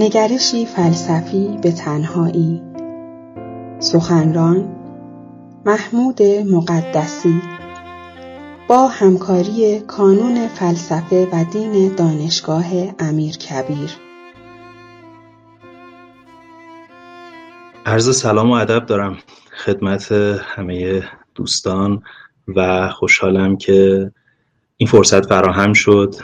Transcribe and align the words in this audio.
نگرشی 0.00 0.66
فلسفی 0.66 1.58
به 1.62 1.72
تنهایی. 1.72 2.62
سخنران 3.78 4.76
محمود 5.66 6.22
مقدسی. 6.22 7.42
با 8.68 8.88
همکاری 8.88 9.80
کانون 9.80 10.48
فلسفه 10.48 11.28
و 11.32 11.44
دین 11.52 11.94
دانشگاه 11.94 12.64
امیر 12.98 13.36
کبیر. 13.36 13.90
عرض 17.86 18.16
سلام 18.16 18.50
و 18.50 18.54
ادب 18.54 18.86
دارم 18.86 19.18
خدمت 19.64 20.12
همه 20.42 21.02
دوستان 21.34 22.02
و 22.56 22.88
خوشحالم 22.88 23.56
که 23.56 24.10
این 24.76 24.88
فرصت 24.88 25.26
فراهم 25.26 25.72
شد 25.72 26.14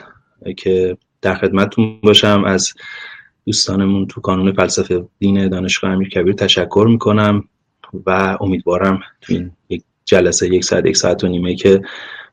که 0.57 0.97
در 1.23 1.35
خدمتتون 1.35 2.01
باشم. 2.03 2.45
از 2.47 2.73
دوستانمون 3.47 4.07
تو 4.07 4.21
کانون 4.21 4.53
فلسفه 4.53 5.07
دین 5.19 5.49
دانشگاه 5.49 5.91
امیر 5.91 6.09
کبیر 6.09 6.35
تشکر 6.35 6.87
می‌کنم 6.89 7.49
و 8.07 8.39
امیدوارم 8.41 9.01
تو 9.21 9.33
این 9.33 9.51
یک 9.69 9.83
جلسه 10.05 10.55
یک 10.55 10.65
ساعت 10.65 10.87
یک 10.87 10.97
ساعت 10.97 11.25
و 11.25 11.29
نیمه 11.29 11.55
که 11.55 11.83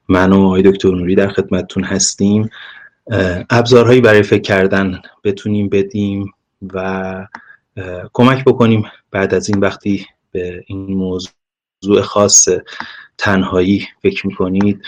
من 0.09 0.33
و 0.33 0.45
آقای 0.45 0.61
دکتر 0.61 0.91
نوری 0.91 1.15
در 1.15 1.27
خدمتتون 1.27 1.83
هستیم. 1.83 2.49
ابزارهایی 3.49 4.01
برای 4.01 4.23
فکر 4.23 4.41
کردن 4.41 5.01
بتونیم 5.23 5.69
بدیم 5.69 6.33
و 6.73 7.27
کمک 8.13 8.45
بکنیم 8.45 8.83
بعد 9.11 9.33
از 9.33 9.49
این 9.49 9.59
وقتی 9.59 10.05
به 10.31 10.63
این 10.67 10.97
موضوع 10.97 12.01
خاص 12.03 12.47
تنهایی 13.17 13.87
فکر 14.03 14.27
می‌کنید. 14.27 14.81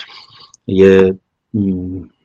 یه 0.68 1.20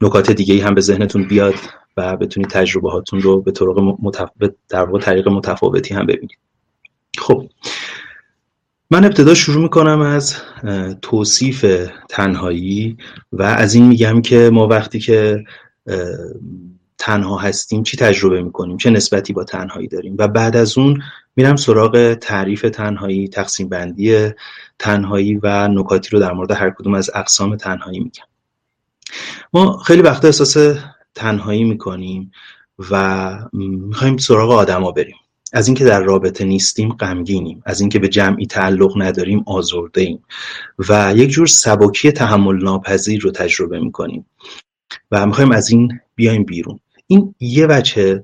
نکات 0.01 0.31
دیگه 0.31 0.65
هم 0.65 0.75
به 0.75 0.81
ذهنتون 0.81 1.29
بیاد 1.29 1.55
و 1.97 2.17
بتونید 2.17 2.51
تجربه 2.51 2.91
هاتون 2.91 3.21
رو 3.21 3.41
به 3.41 3.53
طرق 3.53 3.79
متف... 3.79 4.31
در 4.69 4.85
واقع 4.85 4.99
طریق 4.99 5.29
متفاوتی 5.29 5.95
هم 5.95 6.07
ببینید. 6.07 6.39
خب 7.19 7.47
من 8.91 9.05
ابتدا 9.05 9.35
شروع 9.35 9.63
می‌کنم 9.63 10.01
از 10.01 10.37
توصیف 11.03 11.89
تنهایی 12.09 12.97
و 13.33 13.43
از 13.43 13.75
این 13.75 13.87
میگم 13.87 14.23
که 14.23 14.51
ما 14.53 14.67
وقتی 14.67 15.01
که 15.01 15.45
تنها 16.99 17.39
هستیم 17.39 17.83
چی 17.83 17.97
تجربه 17.97 18.43
می‌کنیم؟ 18.43 18.77
چه 18.77 18.91
نسبتی 18.91 19.33
با 19.33 19.45
تنهایی 19.45 19.89
داریم؟ 19.89 20.15
و 20.19 20.29
بعد 20.29 20.57
از 20.57 20.79
اون 20.79 21.03
میرم 21.37 21.57
سراغ 21.57 22.15
تعریف 22.15 22.63
تنهایی 22.63 23.29
تقسیم 23.29 23.69
بندی 23.69 24.31
تنهایی 24.79 25.41
و 25.43 25.69
نکاتی 25.69 26.11
رو 26.11 26.21
در 26.21 26.33
مورد 26.33 26.51
هر 26.51 26.71
کدوم 26.71 26.95
از 26.95 27.11
اقسام 27.15 27.57
تنهایی 27.57 27.99
میگم. 27.99 28.25
ما 29.53 29.79
خیلی 29.79 30.03
وقتا 30.03 30.29
احساس 30.29 30.79
تنهایی 31.15 31.65
می‌کنیم 31.65 32.33
و 32.91 33.31
می‌خوایم 33.53 34.17
سراغ 34.17 34.51
آدما 34.51 34.93
بریم. 34.93 35.17
از 35.53 35.69
اینکه 35.69 35.85
در 35.85 36.01
رابطه 36.01 36.45
نیستیم 36.45 36.93
غمگینیم. 36.93 37.63
از 37.67 37.81
اینکه 37.81 37.99
به 37.99 38.09
جمعی 38.09 38.47
تعلق 38.47 39.03
نداریم 39.03 39.45
آزرده 39.47 40.01
ایم 40.01 40.23
و 40.89 41.13
یک 41.17 41.31
جور 41.31 41.47
سبکی 41.47 42.13
تحمل 42.13 42.65
ناپذیر 42.65 43.21
رو 43.21 43.31
تجربه 43.31 43.81
می‌کنیم. 43.81 44.27
و 45.11 45.27
می‌خوایم 45.27 45.53
از 45.53 45.71
این 45.71 46.01
بیایم 46.15 46.45
بیرون. 46.45 46.81
این 47.07 47.35
یه 47.41 47.67
وجه 47.71 48.23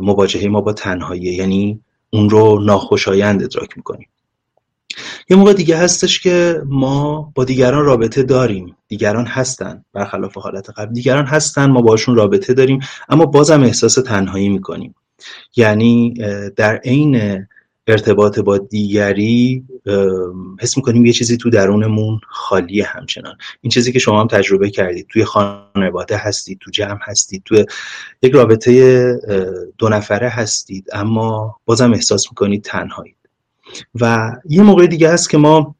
مواجهه 0.00 0.48
ما 0.48 0.60
با 0.60 0.72
تنهایی 0.72 1.22
یعنی 1.22 1.80
اون 2.10 2.30
رو 2.30 2.60
ناخوشایند 2.60 3.42
ادراک 3.42 3.76
می‌کنیم. 3.76 4.08
یه 5.30 5.36
موقع 5.36 5.52
دیگه 5.52 5.76
هستش 5.76 6.20
که 6.20 6.62
ما 6.66 7.32
با 7.34 7.44
دیگران 7.44 7.84
رابطه 7.84 8.22
داریم. 8.22 8.76
دیگران 8.88 9.26
هستن 9.26 9.84
برخلاف 9.92 10.38
حالت 10.38 10.70
قبل. 10.70 10.92
دیگران 10.92 11.26
هستن 11.26 11.70
ما 11.70 11.82
باشون 11.82 12.16
رابطه 12.16 12.54
داریم 12.54 12.80
اما 13.08 13.26
بازم 13.26 13.62
احساس 13.62 13.94
تنهایی 13.94 14.48
می‌کنیم. 14.48 14.94
یعنی 15.56 16.14
در 16.56 16.76
عین 16.76 17.46
ارتباط 17.86 18.38
با 18.38 18.58
دیگری 18.58 19.64
حس 20.60 20.76
می‌کنیم 20.76 21.06
یه 21.06 21.12
چیزی 21.12 21.36
تو 21.36 21.50
درونمون 21.50 22.20
خالیه 22.28 22.86
همچنان. 22.86 23.36
این 23.60 23.70
چیزی 23.70 23.92
که 23.92 23.98
شما 23.98 24.20
هم 24.20 24.26
تجربه 24.26 24.70
کردید 24.70 25.06
توی 25.08 25.24
خانواده 25.24 26.16
هستید 26.16 26.58
تو 26.58 26.70
جمع 26.70 26.98
هستید 27.02 27.42
توی 27.44 27.64
یک 28.22 28.32
رابطه 28.32 29.12
دو 29.78 29.88
نفره 29.88 30.28
هستید 30.28 30.88
اما 30.92 31.56
بازم 31.64 31.92
احساس 31.92 32.26
می‌کنید 32.30 32.62
تنهایید. 32.62 33.16
و 34.00 34.32
یه 34.48 34.62
موقع 34.62 34.86
دیگه 34.86 35.10
هست 35.10 35.30
که 35.30 35.38
ما 35.38 35.74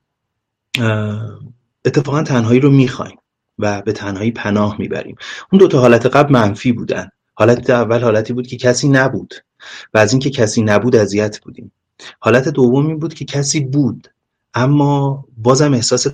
اتفاقا 1.85 2.23
تنهایی 2.23 2.61
رو 2.61 2.71
می‌خوایم 2.71 3.19
و 3.59 3.83
به 3.83 3.93
تنهایی 3.93 4.31
پناه 4.31 4.77
می‌بریم. 4.79 5.17
اون 5.53 5.59
دو 5.59 5.69
تا 5.69 5.81
حالت 5.81 6.07
قبل 6.07 6.33
منفی 6.33 6.73
بودن. 6.73 7.09
حالت 7.35 7.71
اول 7.71 8.01
حالتی 8.01 8.33
بود 8.33 8.47
که 8.47 8.57
کسی 8.57 8.89
نبود 8.89 9.35
و 9.95 9.99
از 9.99 10.13
اینکه 10.13 10.31
کسی 10.31 10.63
نبود 10.63 10.97
اذیت 10.97 11.41
بودیم. 11.41 11.73
حالت 12.21 12.49
دومی 12.49 12.95
بود 12.95 13.15
که 13.15 13.25
کسی 13.25 13.61
بود 13.61 14.09
اما 14.55 15.25
بازم 15.37 15.75
احساس 15.75 16.07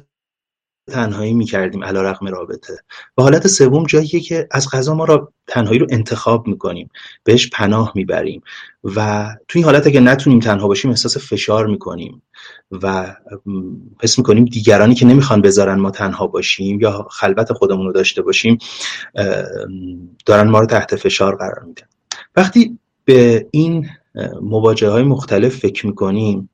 تنهایی 0.87 1.34
می‌کردیم 1.34 1.84
علا 1.84 2.03
رقم 2.03 2.26
رابطه. 2.26 2.75
و 3.19 3.22
حالت 3.22 3.47
سوم 3.47 3.87
جاییه 3.87 4.20
که 4.20 4.48
از 4.50 4.69
غذا 4.70 4.94
ما 4.94 5.04
را 5.04 5.32
تنهایی 5.47 5.78
رو 5.78 5.87
انتخاب 5.91 6.47
می‌کنیم. 6.47 6.91
بهش 7.25 7.50
پناه 7.50 7.93
می‌بریم. 7.94 8.43
و 8.84 9.28
توی 9.48 9.59
این 9.59 9.65
حالت 9.65 9.87
اگه 9.87 10.00
نتونیم 10.00 10.41
تنها 10.41 10.69
باشیم 10.69 10.91
احساس 10.91 11.16
فشار 11.19 11.66
می‌کنیم. 11.66 12.22
و 12.70 13.16
حس 14.03 14.19
می‌کنیم 14.19 14.44
دیگرانی 14.44 14.94
که 14.94 15.06
نمی‌خوان 15.06 15.43
بذارن 15.43 15.81
ما 15.81 15.91
تنها 15.91 16.26
باشیم 16.26 16.81
یا 16.81 17.06
خلوت 17.10 17.53
خودمون 17.53 17.87
رو 17.87 17.93
داشته 17.93 18.22
باشیم 18.22 18.59
دارن 20.26 20.49
ما 20.49 20.60
رو 20.60 20.66
تحت 20.66 20.97
فشار 20.97 21.37
قرار 21.37 21.62
میدن. 21.66 21.87
وقتی 22.37 22.78
به 23.04 23.47
این 23.50 23.88
مواجهه 24.43 24.91
های 24.91 25.03
مختلف 25.03 25.56
فکر 25.56 25.87
می‌کنیم 25.87 26.49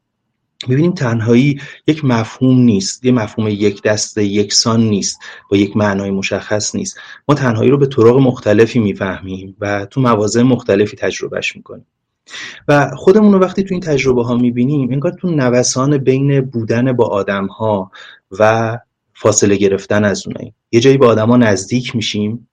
می‌بینیم 0.66 0.92
تنهایی 0.92 1.60
یک 1.86 2.04
مفهوم 2.04 2.58
نیست 2.58 3.04
یه 3.04 3.12
مفهوم 3.12 3.48
یک 3.48 3.82
دست 3.82 4.18
یکسان 4.18 4.80
نیست 4.80 5.18
با 5.50 5.56
یک 5.56 5.76
معنای 5.76 6.10
مشخص 6.10 6.74
نیست. 6.74 6.98
ما 7.28 7.34
تنهایی 7.34 7.70
رو 7.70 7.78
به 7.78 7.86
طرق 7.86 8.16
مختلفی 8.16 8.78
می‌فهمیم 8.78 9.56
و 9.60 9.86
تو 9.86 10.00
مواضع 10.00 10.42
مختلفی 10.42 10.96
تجربهش 10.96 11.56
می‌کنیم. 11.56 11.86
و 12.68 12.90
خودمون 12.96 13.32
رو 13.32 13.38
وقتی 13.38 13.62
تو 13.62 13.74
این 13.74 13.80
تجربه 13.80 14.24
ها 14.24 14.36
می‌بینیم 14.36 14.92
انگار 14.92 15.12
تو 15.12 15.30
نوسان 15.30 15.98
بین 15.98 16.40
بودن 16.40 16.92
با 16.92 17.06
آدم 17.06 17.46
ها 17.46 17.90
و 18.38 18.78
فاصله 19.14 19.56
گرفتن 19.56 20.04
از 20.04 20.26
اونایی. 20.26 20.54
یه 20.72 20.80
جایی 20.80 20.98
به 20.98 21.06
آدما 21.06 21.36
نزدیک 21.36 21.96
میشیم 21.96 22.48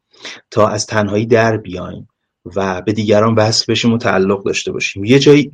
تا 0.52 0.68
از 0.68 0.86
تنهایی 0.86 1.26
در 1.26 1.58
بیایم 1.58 2.08
و 2.56 2.82
به 2.82 2.94
دیگران 2.94 3.36
وصل 3.36 3.66
بشیم 3.68 3.94
و 3.94 3.98
تعلق 3.98 4.44
داشته 4.44 4.72
باشیم. 4.72 5.06
یه 5.06 5.20
جایی 5.20 5.52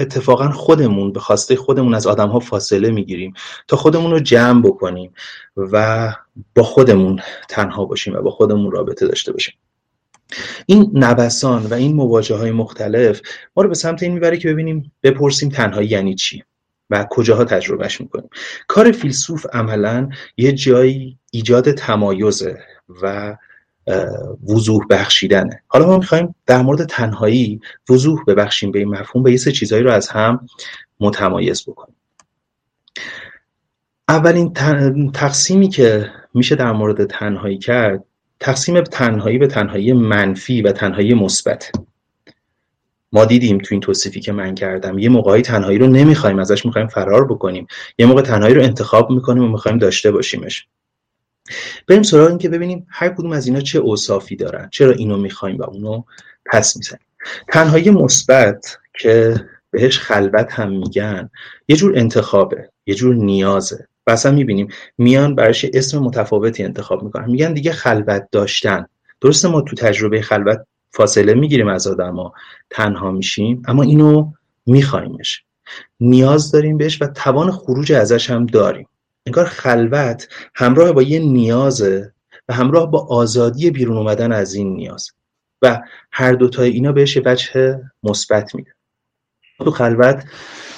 اتفاقا 0.00 0.50
خودمون 0.50 1.12
به 1.12 1.20
خواسته 1.20 1.56
خودمون 1.56 1.94
از 1.94 2.06
آدم 2.06 2.28
ها 2.28 2.38
فاصله 2.38 2.90
می‌گیریم 2.90 3.34
تا 3.68 3.76
خودمون 3.76 4.10
رو 4.10 4.20
جمع 4.20 4.62
بکنیم 4.62 5.12
و 5.56 6.12
با 6.54 6.62
خودمون 6.62 7.20
تنها 7.48 7.84
باشیم 7.84 8.14
و 8.14 8.22
با 8.22 8.30
خودمون 8.30 8.70
رابطه 8.70 9.06
داشته 9.06 9.32
باشیم. 9.32 9.54
این 10.66 10.90
نوسان 10.94 11.66
و 11.66 11.74
این 11.74 11.96
مواجه 11.96 12.34
های 12.34 12.50
مختلف 12.50 13.20
ما 13.56 13.62
رو 13.62 13.68
به 13.68 13.74
سمت 13.74 14.02
این 14.02 14.12
می‌بره 14.12 14.36
که 14.36 14.48
ببینیم 14.48 14.92
بپرسیم 15.02 15.48
تنهایی 15.48 15.88
یعنی 15.88 16.14
چی 16.14 16.42
و 16.90 17.06
کجاها 17.10 17.44
تجربهش 17.44 18.00
می‌کنیم. 18.00 18.30
کار 18.68 18.92
فیلسوف 18.92 19.46
عملا 19.52 20.08
یه 20.36 20.52
جایی 20.52 21.18
ایجاد 21.30 21.70
تمایزه 21.72 22.58
و 23.02 23.36
وضوح 24.48 24.86
بخشیدنه. 24.90 25.62
حالا 25.66 25.86
ما 25.86 25.98
می‌خوایم 25.98 26.34
در 26.46 26.62
مورد 26.62 26.84
تنهایی 26.84 27.60
وضوح 27.90 28.24
ببخشیم 28.26 28.70
به 28.70 28.78
این 28.78 28.88
مفهوم 28.88 29.22
به 29.22 29.30
یه 29.30 29.36
سه 29.36 29.52
چیزهایی 29.52 29.84
رو 29.84 29.92
از 29.92 30.08
هم 30.08 30.46
متمایز 31.00 31.64
بکنیم. 31.66 31.96
اولین 34.08 34.52
تقسیمی 35.12 35.68
که 35.68 36.10
میشه 36.34 36.54
در 36.54 36.72
مورد 36.72 37.04
تنهایی 37.04 37.58
کرد 37.58 38.04
تقسیم 38.40 38.80
تنهایی 38.80 39.38
به 39.38 39.46
تنهایی 39.46 39.92
منفی 39.92 40.62
و 40.62 40.72
تنهایی 40.72 41.14
مثبت. 41.14 41.72
ما 43.12 43.24
دیدیم 43.24 43.58
تو 43.58 43.68
این 43.70 43.80
توصیفی 43.80 44.20
که 44.20 44.32
من 44.32 44.54
کردم 44.54 44.98
یه 44.98 45.08
موقعی 45.08 45.42
تنهایی 45.42 45.78
رو 45.78 45.86
نمی‌خوایم 45.86 46.38
ازش 46.38 46.66
می‌خوایم 46.66 46.88
فرار 46.88 47.24
بکنیم. 47.24 47.66
یه 47.98 48.06
موقع 48.06 48.22
تنهایی 48.22 48.54
رو 48.54 48.62
انتخاب 48.62 49.10
می‌کنیم 49.10 49.44
و 49.44 49.48
می‌خوایم 49.48 49.78
داشته 49.78 50.10
باشیمش. 50.10 50.66
بریم 51.88 52.02
سراغ 52.02 52.28
این 52.28 52.38
که 52.38 52.48
ببینیم 52.48 52.86
هر 52.90 53.08
کدوم 53.08 53.32
از 53.32 53.46
اینا 53.46 53.60
چه 53.60 53.78
اوصافی 53.78 54.36
دارن 54.36 54.68
چرا 54.72 54.92
اینو 54.92 55.16
می‌خوایم 55.16 55.58
و 55.58 55.62
اونو 55.62 56.02
پس 56.52 56.76
می‌زنیم. 56.76 57.06
تنهایی 57.48 57.90
مثبت 57.90 58.78
که 59.00 59.34
بهش 59.70 59.98
خلوت 59.98 60.52
هم 60.52 60.70
میگن 60.70 61.30
یه 61.68 61.76
جور 61.76 61.98
انتخابه 61.98 62.70
یه 62.86 62.94
جور 62.94 63.14
نیازه. 63.14 63.86
و 64.06 64.10
اصلا 64.10 64.32
می‌بینیم 64.32 64.68
میان 64.98 65.34
برایش 65.34 65.66
اسم 65.74 65.98
متفاوتی 65.98 66.64
انتخاب 66.64 67.02
می‌کنن. 67.02 67.30
میگن 67.30 67.52
دیگه 67.52 67.72
خلوت 67.72 68.28
داشتن. 68.32 68.86
درسته 69.20 69.48
ما 69.48 69.60
تو 69.60 69.76
تجربه 69.76 70.22
خلوت 70.22 70.58
فاصله 70.92 71.34
می‌گیریم 71.34 71.68
از 71.68 71.86
آدما 71.86 72.32
تنها 72.70 73.10
میشیم 73.10 73.62
اما 73.68 73.82
اینو 73.82 74.32
میخوایمش 74.66 75.44
نیاز 76.00 76.52
داریم 76.52 76.78
بهش 76.78 77.02
و 77.02 77.06
توان 77.06 77.50
خروج 77.50 77.92
ازش 77.92 78.30
هم 78.30 78.46
داریم. 78.46 78.88
انگار 79.26 79.44
خلوت 79.44 80.28
همراه 80.54 80.92
با 80.92 81.02
یه 81.02 81.18
نیازه 81.18 82.14
و 82.48 82.54
همراه 82.54 82.90
با 82.90 83.06
آزادی 83.06 83.70
بیرون 83.70 83.96
اومدن 83.96 84.32
از 84.32 84.54
این 84.54 84.74
نیاز. 84.74 85.10
و 85.62 85.82
هر 86.12 86.32
دوتای 86.32 86.70
اینا 86.70 86.92
بهش 86.92 87.16
یه 87.16 87.22
وجه 87.26 87.80
مثبت 88.02 88.54
میده. 88.54 88.74
تو 89.58 89.70
خلوت 89.70 90.24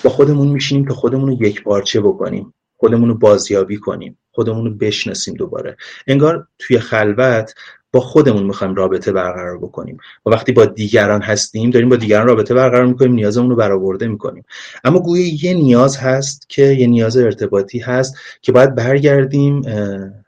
با 0.04 0.10
خودمون 0.10 0.48
میشینیم 0.48 0.88
که 0.88 0.94
خودمون 0.94 1.28
رو 1.28 1.42
یک 1.42 1.62
بارچه 1.62 2.00
بکنیم. 2.00 2.54
خودمون 2.76 3.08
رو 3.08 3.14
بازیابی 3.14 3.76
کنیم. 3.76 4.18
خودمون 4.30 4.64
رو 4.64 4.74
بشناسیم 4.74 5.34
دوباره. 5.34 5.76
انگار 6.06 6.48
توی 6.58 6.78
خلوت 6.78 7.54
با 7.92 8.00
خودمون 8.00 8.42
می‌خوایم 8.42 8.74
رابطه 8.74 9.12
برقرار 9.12 9.58
بکنیم. 9.58 9.98
و 10.26 10.30
وقتی 10.30 10.52
با 10.52 10.64
دیگران 10.64 11.22
هستیم 11.22 11.70
داریم 11.70 11.88
با 11.88 11.96
دیگران 11.96 12.26
رابطه 12.26 12.54
برقرار 12.54 12.86
می‌کنیم 12.86 13.12
نیازمون 13.12 13.50
رو 13.50 13.56
برآورده 13.56 14.08
می‌کنیم. 14.08 14.44
اما 14.84 15.00
گویا 15.00 15.26
یه 15.42 15.54
نیاز 15.54 15.96
هست 15.96 16.48
که 16.48 16.62
یه 16.62 16.86
نیاز 16.86 17.16
ارتباطی 17.16 17.78
هست 17.78 18.14
که 18.42 18.52
باید 18.52 18.74
برگردیم 18.74 19.62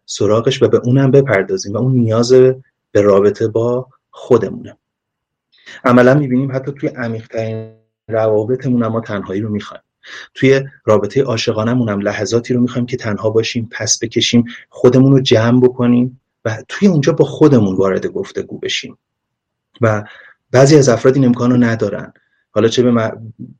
سراغش 0.06 0.62
و 0.62 0.68
به 0.68 0.80
اونم 0.84 1.10
بپردازیم 1.10 1.74
و 1.74 1.78
اون 1.78 1.92
نیاز 1.92 2.32
به 2.92 3.00
رابطه 3.00 3.48
با 3.48 3.86
خودمونه. 4.10 4.76
عملا 5.84 6.14
می‌بینیم 6.14 6.52
حتی 6.52 6.72
توی 6.72 6.88
عمیقترین 6.88 7.70
روابطمون 8.08 8.86
ما 8.86 9.00
تنهایی 9.00 9.40
رو 9.40 9.48
می‌خوایم. 9.48 9.82
توی 10.34 10.60
رابطه 10.84 11.22
عاشقانمون 11.22 11.88
هم 11.88 12.00
لحظاتی 12.00 12.54
رو 12.54 12.60
می‌خوایم 12.60 12.86
که 12.86 12.96
تنها 12.96 13.30
باشیم 13.30 13.68
پس 13.70 13.98
بکشیم 14.02 14.44
خودمون 14.68 15.12
رو 15.12 15.20
جمع 15.20 15.60
بکنیم. 15.60 16.20
و 16.44 16.62
توی 16.68 16.88
اونجا 16.88 17.12
با 17.12 17.24
خودمون 17.24 17.76
وارد 17.76 18.06
گفتگو 18.06 18.58
بشیم. 18.58 18.98
و 19.80 20.04
بعضی 20.50 20.76
از 20.76 20.88
افراد 20.88 21.14
این 21.14 21.24
امکان 21.24 21.50
رو 21.50 21.56
ندارن. 21.56 22.12
حالا 22.50 22.68
چه 22.68 22.82
به, 22.82 23.12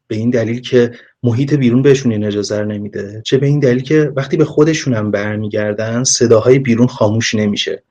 به 0.07 0.17
این 0.17 0.31
دلیل 0.31 0.61
که 0.61 0.93
محیط 1.23 1.55
بیرون 1.55 1.83
بهشون 1.83 2.13
این 2.13 2.25
اجازه 2.25 2.61
رو 2.61 2.65
نمیده 2.65 3.23
چه 3.25 3.39
به 3.39 3.47
این 3.47 3.61
دلیل 3.61 3.83
که 3.83 4.13
وقتی 4.17 4.37
به 4.37 4.45
خودشون 4.45 4.95
هم 4.95 5.11
برمیگردن 5.11 6.05
صداهای 6.05 6.59
بیرون 6.59 6.87
خاموش 6.87 7.35
نمیشه. 7.35 7.83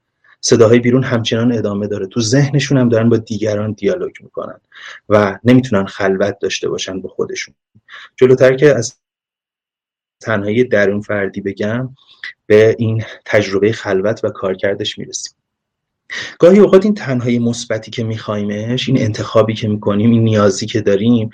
صداهای 0.41 0.79
بیرون 0.79 1.03
همچنان 1.03 1.51
ادامه 1.51 1.87
داره. 1.87 2.07
تو 2.07 2.21
ذهنشون 2.21 2.77
هم 2.77 2.89
دارن 2.89 3.09
با 3.09 3.17
دیگران 3.17 3.71
دیالوگ 3.71 4.11
می‌کنن 4.21 4.59
و 5.09 5.39
نمی‌تونن 5.43 5.85
خلوت 5.85 6.39
داشته 6.39 6.69
باشن 6.69 7.01
با 7.01 7.09
خودشون. 7.09 7.55
جلوتر 8.15 8.55
که 8.55 8.75
از 8.75 8.95
تنهایی 10.19 10.63
درون 10.63 11.01
فردی 11.01 11.41
بگم 11.41 11.89
به 12.45 12.75
این 12.79 13.03
تجربه 13.25 13.71
خلوت 13.71 14.21
و 14.23 14.29
کارکردش 14.29 14.97
می‌رسیم. 14.97 15.33
گاهی 16.39 16.59
اوقات 16.59 16.85
این 16.85 16.93
تنهایی 16.93 17.39
مثبتی 17.39 17.91
که 17.91 18.03
میخوایمش 18.03 18.89
این 18.89 19.01
انتخابی 19.01 19.53
که 19.53 19.67
می‌کنیم 19.67 20.11
این 20.11 20.23
نیازی 20.23 20.65
که 20.65 20.81
داریم 20.81 21.29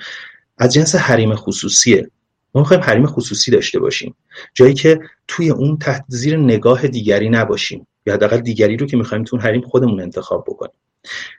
از 0.58 0.74
جنس 0.74 0.96
حریم 0.96 1.36
خصوصیه. 1.36 2.10
ما 2.56 2.62
می‌خوایم 2.62 2.84
حریم 2.84 3.06
خصوصی 3.06 3.52
داشته 3.52 3.80
باشیم. 3.80 4.16
جایی 4.54 4.74
که 4.74 5.00
توی 5.28 5.50
اون 5.50 5.78
تحت 5.78 6.06
زیر 6.08 6.38
نگاه 6.38 6.88
دیگری 6.88 7.30
نباشیم. 7.30 7.88
یا 8.06 8.14
حداقل 8.14 8.38
دیگری 8.38 8.78
رو 8.78 8.86
که 8.86 8.98
می‌خوایم 8.98 9.24
تو 9.24 9.38
حریم 9.38 9.62
خودمون 9.62 10.02
انتخاب 10.02 10.44
بکنیم. 10.48 10.76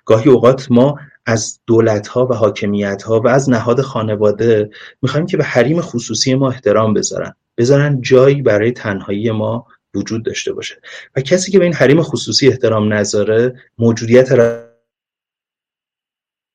گاهی 0.04 0.30
اوقات 0.30 0.66
ما 0.70 0.98
از 1.26 1.60
دولت 1.66 2.08
ها 2.08 2.26
و 2.26 2.34
حاکمیت 2.34 3.02
ها 3.02 3.20
و 3.20 3.28
از 3.28 3.50
نهاد 3.50 3.80
خانواده 3.80 4.70
می‌خوایم 5.02 5.26
که 5.26 5.36
به 5.36 5.44
حریم 5.44 5.80
خصوصی 5.80 6.34
ما 6.34 6.50
احترام 6.50 6.94
بذارن. 6.94 7.34
بذارن 7.58 8.00
جایی 8.00 8.42
برای 8.42 8.72
تنهایی 8.72 9.30
ما 9.30 9.66
وجود 9.94 10.24
داشته 10.24 10.52
باشه. 10.52 10.80
و 11.16 11.20
کسی 11.20 11.52
که 11.52 11.58
به 11.58 11.64
این 11.64 11.74
حریم 11.74 12.02
خصوصی 12.02 12.48
احترام 12.48 12.92
نذاره 12.92 13.54
موجودیت 13.78 14.28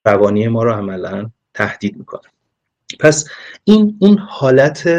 روانی 0.06 0.48
ما 0.48 0.64
رو 0.64 0.72
عملا 0.72 1.30
تهدید 1.54 1.98
می‌کنه. 1.98 2.22
پس 3.00 3.30
این 3.64 3.98
اون 4.02 4.18
حالت 4.18 4.90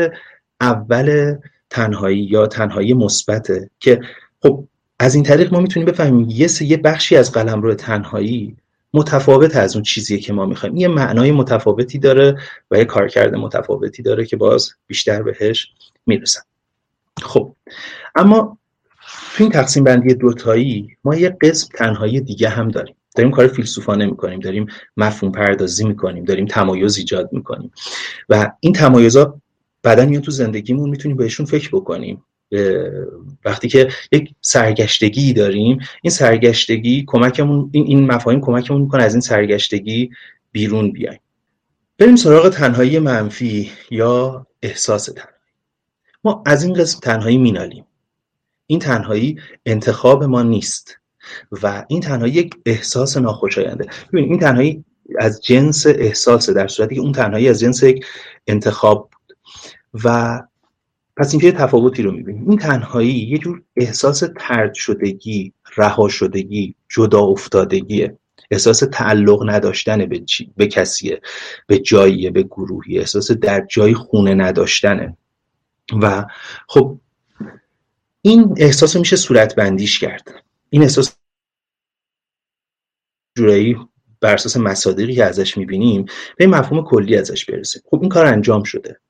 اول 0.61 1.37
تنهایی 1.71 2.19
یا 2.19 2.47
تنهایی 2.47 2.95
مثبته 2.95 3.71
که 3.81 4.01
خب 4.43 4.69
از 4.99 5.15
این 5.15 5.25
طریق 5.25 5.53
ما 5.53 5.61
می‌تونیم 5.61 5.89
بفهمیم 5.89 6.27
یه 6.31 6.49
یه 6.61 6.77
بخشی 6.77 7.17
از 7.17 7.33
قلم 7.33 7.63
رو 7.63 7.75
تنهایی 7.75 8.57
متفاوت 8.95 9.57
از 9.57 9.75
اون 9.77 9.83
چیزیه 9.83 10.19
که 10.19 10.33
ما 10.33 10.47
می‌خوایم. 10.47 10.77
یه 10.77 10.89
معنای 10.89 11.33
متفاوتی 11.33 11.99
داره 11.99 12.39
و 12.71 12.79
یه 12.79 12.85
کارکرد 12.85 13.35
متفاوتی 13.35 14.03
داره 14.03 14.27
که 14.27 14.37
باز 14.37 14.71
بیشتر 14.87 15.23
بهش 15.23 15.69
می‌رسم 16.07 16.43
خب 17.23 17.55
اما 18.15 18.59
تو 19.37 19.45
این 19.45 19.53
تقسیم 19.53 19.85
بندی 19.85 20.15
دوتایی 20.15 20.97
ما 21.05 21.15
یه 21.15 21.37
قسم 21.41 21.69
تنهایی 21.75 22.21
دیگه 22.21 22.49
هم 22.49 22.69
داریم. 22.69 22.95
داریم 23.17 23.31
کار 23.31 23.47
فیلسوفانه 23.47 24.07
می‌کنیم 24.07 24.41
داریم 24.41 24.67
مفهوم 24.97 25.33
پردازی 25.33 25.85
می‌کنیم 25.85 26.25
داریم 26.25 26.47
تمایز 26.47 26.99
ایجاد 26.99 27.29
می‌کنیم. 27.33 27.73
و 28.29 28.53
این 28.61 28.73
تمایزها 28.73 29.41
بعدا 29.83 30.07
میان 30.07 30.23
تو 30.23 30.31
زندگیمون 30.31 30.91
می‌تونیم 30.91 31.17
بهشون 31.17 31.47
فکر 31.47 31.71
بکنیم. 31.73 32.25
وقتی 33.45 33.69
که 33.69 33.89
یک 34.13 34.35
سرگشتگی 34.41 35.33
داریم 35.33 35.79
این 36.03 36.11
سرگشتگی 36.11 37.05
کمکمون 37.07 37.71
این, 37.73 38.07
مفاهیم 38.07 38.41
کمکمون 38.41 38.81
می‌کنه 38.81 39.03
از 39.03 39.15
این 39.15 39.21
سرگشتگی 39.21 40.11
بیرون 40.53 40.93
بیایم. 40.93 41.21
بریم 41.99 42.17
سراغ 42.17 42.49
تنهایی 42.49 42.99
منفی 42.99 43.71
یا 43.91 44.47
احساس 44.63 45.05
تنهایی. 45.05 45.37
ما 46.25 46.43
از 46.47 46.65
این 46.65 46.75
قسم 46.75 47.01
تنهایی 47.01 47.39
مینالیم. 47.39 47.85
این 48.67 48.79
تنهایی 48.79 49.41
انتخاب 49.67 50.25
ما 50.25 50.43
نیست 50.43 50.99
و 51.63 51.85
این 51.89 52.01
تنهایی 52.01 52.33
یک 52.33 52.55
احساس 52.67 53.17
ناخوشاینده. 53.17 53.87
ببین 54.13 54.25
این 54.25 54.39
تنهایی 54.39 54.85
از 55.19 55.43
جنس 55.43 55.87
احساسه 55.87 56.53
در 56.53 56.69
صورتی 56.69 56.95
که 56.95 57.01
اون 57.01 57.13
تنهایی 57.13 57.49
از 57.49 57.61
جنس 57.61 57.83
یک 57.83 58.07
انتخاب 58.47 59.11
بود. 59.11 59.37
و 60.05 60.43
پس 61.17 61.33
اینجا 61.33 61.51
تفاوتی 61.51 62.03
رو 62.03 62.13
می‌بینیم. 62.13 62.49
این 62.49 62.59
تنهایی 62.59 63.13
یه 63.13 63.39
جور 63.39 63.63
احساس 63.77 64.23
ترد 64.39 64.75
شدگی 64.75 65.53
رها 65.77 66.09
شدگی 66.09 66.75
جدا 66.89 67.21
افتادگیه 67.21 68.19
احساس 68.51 68.83
تعلق 68.93 69.51
نداشتن 69.51 70.07
به, 70.07 70.25
به 70.57 70.67
کسیه 70.67 71.21
به 71.67 71.79
جاییه 71.79 72.31
به 72.31 72.43
گروهی 72.43 72.99
احساس 72.99 73.31
در 73.31 73.67
جای 73.71 73.95
خونه 73.95 74.35
نداشتنه. 74.35 75.17
و 76.03 76.25
خب 76.69 77.01
این 78.23 78.55
احساس 78.57 78.97
میشه 78.97 79.17
صورت 79.17 79.55
بندیش 79.55 79.99
کرد. 79.99 80.45
این 80.71 80.83
احساس 80.83 81.17
جورایی 83.37 83.77
بر 84.21 84.35
اساس 84.35 84.57
مصادیقی 84.57 85.15
که 85.15 85.25
ازش 85.25 85.57
می‌بینیم 85.57 86.07
به 86.37 86.47
مفهوم 86.47 86.85
کلی 86.85 87.17
ازش 87.17 87.45
برسیم 87.45 87.83
خب 87.91 88.01
این 88.01 88.09
کار 88.09 88.27
انجام 88.27 88.63
شده. 88.63 89.01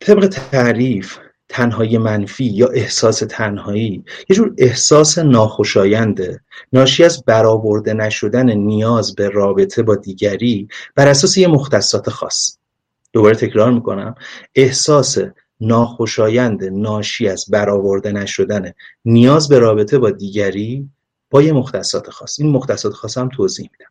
طبق 0.00 0.26
تعریف 0.26 1.18
تنهایی 1.48 1.98
منفی 1.98 2.44
یا 2.44 2.68
احساس 2.68 3.18
تنهایی 3.18 4.04
یه 4.28 4.36
جور 4.36 4.54
احساس 4.58 5.18
ناخوشاینده 5.18 6.40
ناشی 6.72 7.04
از 7.04 7.24
برآورده 7.24 7.92
نشدن 7.92 8.50
نیاز 8.50 9.14
به 9.14 9.28
رابطه 9.28 9.82
با 9.82 9.96
دیگری 9.96 10.68
بر 10.94 11.08
اساس 11.08 11.36
یه 11.36 11.48
مختصات 11.48 12.10
خاص. 12.10 12.58
دوباره 13.12 13.34
تکرار 13.34 13.72
می‌کنم. 13.72 14.14
احساس 14.54 15.18
ناخوشایند 15.60 16.64
ناشی 16.64 17.28
از 17.28 17.44
برآورده 17.50 18.12
نشدن 18.12 18.72
نیاز 19.04 19.48
به 19.48 19.58
رابطه 19.58 19.98
با 19.98 20.10
دیگری 20.10 20.88
با 21.30 21.42
یه 21.42 21.52
مختصات 21.52 22.10
خاص. 22.10 22.40
این 22.40 22.50
مختصات 22.50 22.92
خاص 22.92 23.18
هم 23.18 23.28
توضیح 23.28 23.70
میدم. 23.72 23.90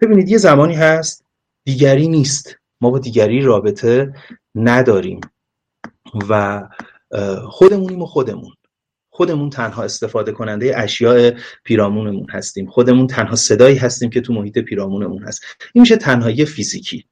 ببینید 0.00 0.28
یه 0.28 0.38
زمانی 0.38 0.74
هست 0.74 1.24
دیگری 1.64 2.08
نیست. 2.08 2.56
ما 2.80 2.90
با 2.90 2.98
دیگری 2.98 3.40
رابطه 3.40 4.12
نداریم. 4.54 5.20
و 6.28 6.62
خودمونیم 7.48 8.02
و 8.02 8.06
خودمون. 8.06 8.52
خودمون 9.10 9.50
تنها 9.50 9.82
استفاده 9.82 10.32
کننده 10.32 10.78
اشیاء 10.78 11.30
پیرامونمون 11.64 12.26
هستیم. 12.30 12.70
خودمون 12.70 13.06
تنها 13.06 13.36
صدایی 13.36 13.76
هستیم 13.76 14.10
که 14.10 14.20
تو 14.20 14.32
محیط 14.32 14.58
پیرامونمون 14.58 15.22
هست. 15.22 15.44
این 15.74 15.82
میشه 15.82 15.96
تنهایی 15.96 16.44
فیزیکی. 16.44 17.04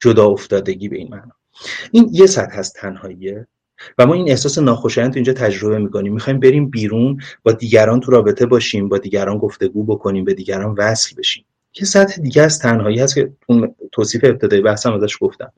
جدا 0.00 0.26
افتادگی 0.26 0.88
به 0.88 0.96
این 0.96 1.08
معنا. 1.10 1.32
این 1.90 2.08
یه 2.12 2.26
سطح 2.26 2.58
هست 2.58 2.74
تنهاییه 2.74 3.46
و 3.98 4.06
ما 4.06 4.14
این 4.14 4.30
احساس 4.30 4.58
ناخوشایند 4.58 5.14
اینجا 5.14 5.32
تجربه 5.32 5.78
می‌کنیم. 5.78 6.14
می‌خوایم 6.14 6.40
بریم 6.40 6.70
بیرون 6.70 7.20
با 7.42 7.52
دیگران 7.52 8.00
تو 8.00 8.12
رابطه 8.12 8.46
باشیم 8.46 8.88
با 8.88 8.98
دیگران 8.98 9.38
گفتگو 9.38 9.84
بکنیم 9.84 10.24
به 10.24 10.34
دیگران 10.34 10.74
وصل 10.78 11.16
بشیم. 11.16 11.44
یه 11.80 11.84
سطح 11.84 12.22
دیگه 12.22 12.42
از 12.42 12.58
تنهایی 12.58 13.00
هست 13.00 13.14
که 13.14 13.32
اون 13.46 13.74
توصیف 13.92 14.24
ابتدایی 14.24 14.62
بحثم 14.62 14.92
ازش 14.92 15.18
گفتم. 15.20 15.52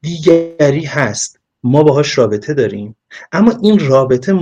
دیگری 0.00 0.84
هست. 0.84 1.40
ما 1.62 1.82
باهاش 1.82 2.18
رابطه 2.18 2.54
داریم. 2.54 2.96
اما 3.32 3.52
این 3.62 3.88
رابطه 3.88 4.38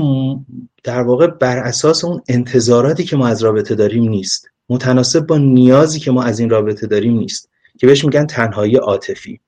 در 0.85 1.03
واقع 1.03 1.27
بر 1.27 1.59
اساس 1.59 2.05
اون 2.05 2.23
انتظاراتی 2.29 3.05
که 3.05 3.17
ما 3.17 3.27
از 3.27 3.45
رابطه 3.45 3.75
داریم 3.75 4.09
نیست. 4.09 4.49
متناسب 4.69 5.27
با 5.27 5.39
نیازی 5.39 6.01
که 6.01 6.11
ما 6.11 6.23
از 6.23 6.41
این 6.41 6.51
رابطه 6.51 6.87
داریم 6.87 7.19
نیست. 7.19 7.51
که 7.79 7.87
بهش 7.87 8.05
میگن 8.05 8.27
تنهایی 8.27 8.77
عاطفی. 8.77 9.41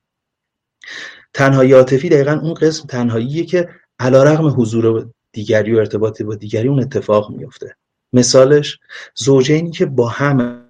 تنهایی 1.35 1.73
عاطفی 1.73 2.09
دقیقا 2.09 2.41
اون 2.43 2.55
قسم 2.55 2.87
تنهاییه 2.87 3.45
که 3.45 3.69
علا 3.99 4.23
رقم 4.23 4.61
حضور 4.61 5.11
دیگری 5.33 5.75
و 5.75 5.79
ارتباط 5.79 6.23
با 6.23 6.35
دیگری 6.35 6.69
اون 6.69 6.81
اتفاق 6.81 7.31
میفته. 7.31 7.77
مثالش 8.13 8.79
زوجینی 9.15 9.71
که 9.71 9.87
با 9.87 10.09
هم 10.09 10.65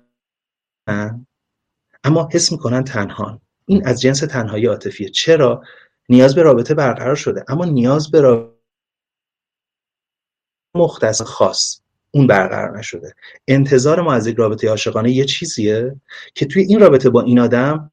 اما 2.04 2.28
حس 2.32 2.52
می‌کنن 2.52 2.84
تنها 2.84 3.40
این 3.68 3.86
از 3.86 4.00
جنس 4.00 4.20
تنهایی 4.20 4.66
عاطفیه 4.66 5.08
چرا؟ 5.08 5.62
نیاز 6.08 6.34
به 6.34 6.42
رابطه 6.42 6.74
برقرار 6.74 7.16
شده. 7.16 7.44
اما 7.48 7.64
نیاز 7.64 8.10
به 8.10 8.20
رابطه 8.20 8.58
مختص 10.74 11.22
خاص. 11.22 11.80
اون 12.10 12.26
برقرار 12.26 12.78
نشده. 12.78 13.14
انتظار 13.48 14.00
ما 14.00 14.12
از 14.12 14.26
یک 14.26 14.36
رابطه 14.36 14.68
عاشقانه 14.68 15.10
یه 15.10 15.24
چیزیه 15.24 15.96
که 16.34 16.46
توی 16.46 16.62
این 16.62 16.80
رابطه 16.80 17.10
با 17.10 17.20
این 17.20 17.38
آدم 17.38 17.92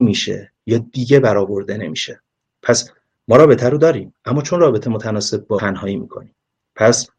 میشه 0.00 0.52
یا 0.66 0.78
دیگه 0.78 1.20
برآورده 1.20 1.76
نمیشه. 1.76 2.20
پس 2.62 2.90
ما 3.28 3.36
رابطه 3.36 3.68
رو 3.68 3.78
داریم. 3.78 4.14
اما 4.24 4.42
چون 4.42 4.60
رابطه 4.60 4.90
متناسب 4.90 5.46
با 5.46 5.58
تنهایی 5.58 5.96
می‌کنیم. 5.96 6.34
پس 6.76 7.10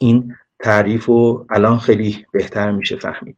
این 0.00 0.36
تعریف 0.58 1.04
رو 1.04 1.46
الان 1.50 1.78
خیلی 1.78 2.26
بهتر 2.32 2.70
میشه 2.70 2.96
فهمید. 2.96 3.36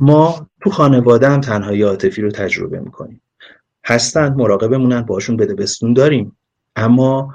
ما 0.00 0.48
تو 0.60 0.70
خانواده 0.70 1.28
هم 1.28 1.40
تنهایی 1.40 1.82
عاطفی 1.82 2.22
رو 2.22 2.30
تجربه 2.30 2.80
می‌کنیم. 2.80 3.22
هستند 3.84 4.36
مراقبمونن 4.36 5.02
باشون 5.02 5.36
بده 5.36 5.54
بستون 5.54 5.92
داریم. 5.92 6.36
اما 6.76 7.34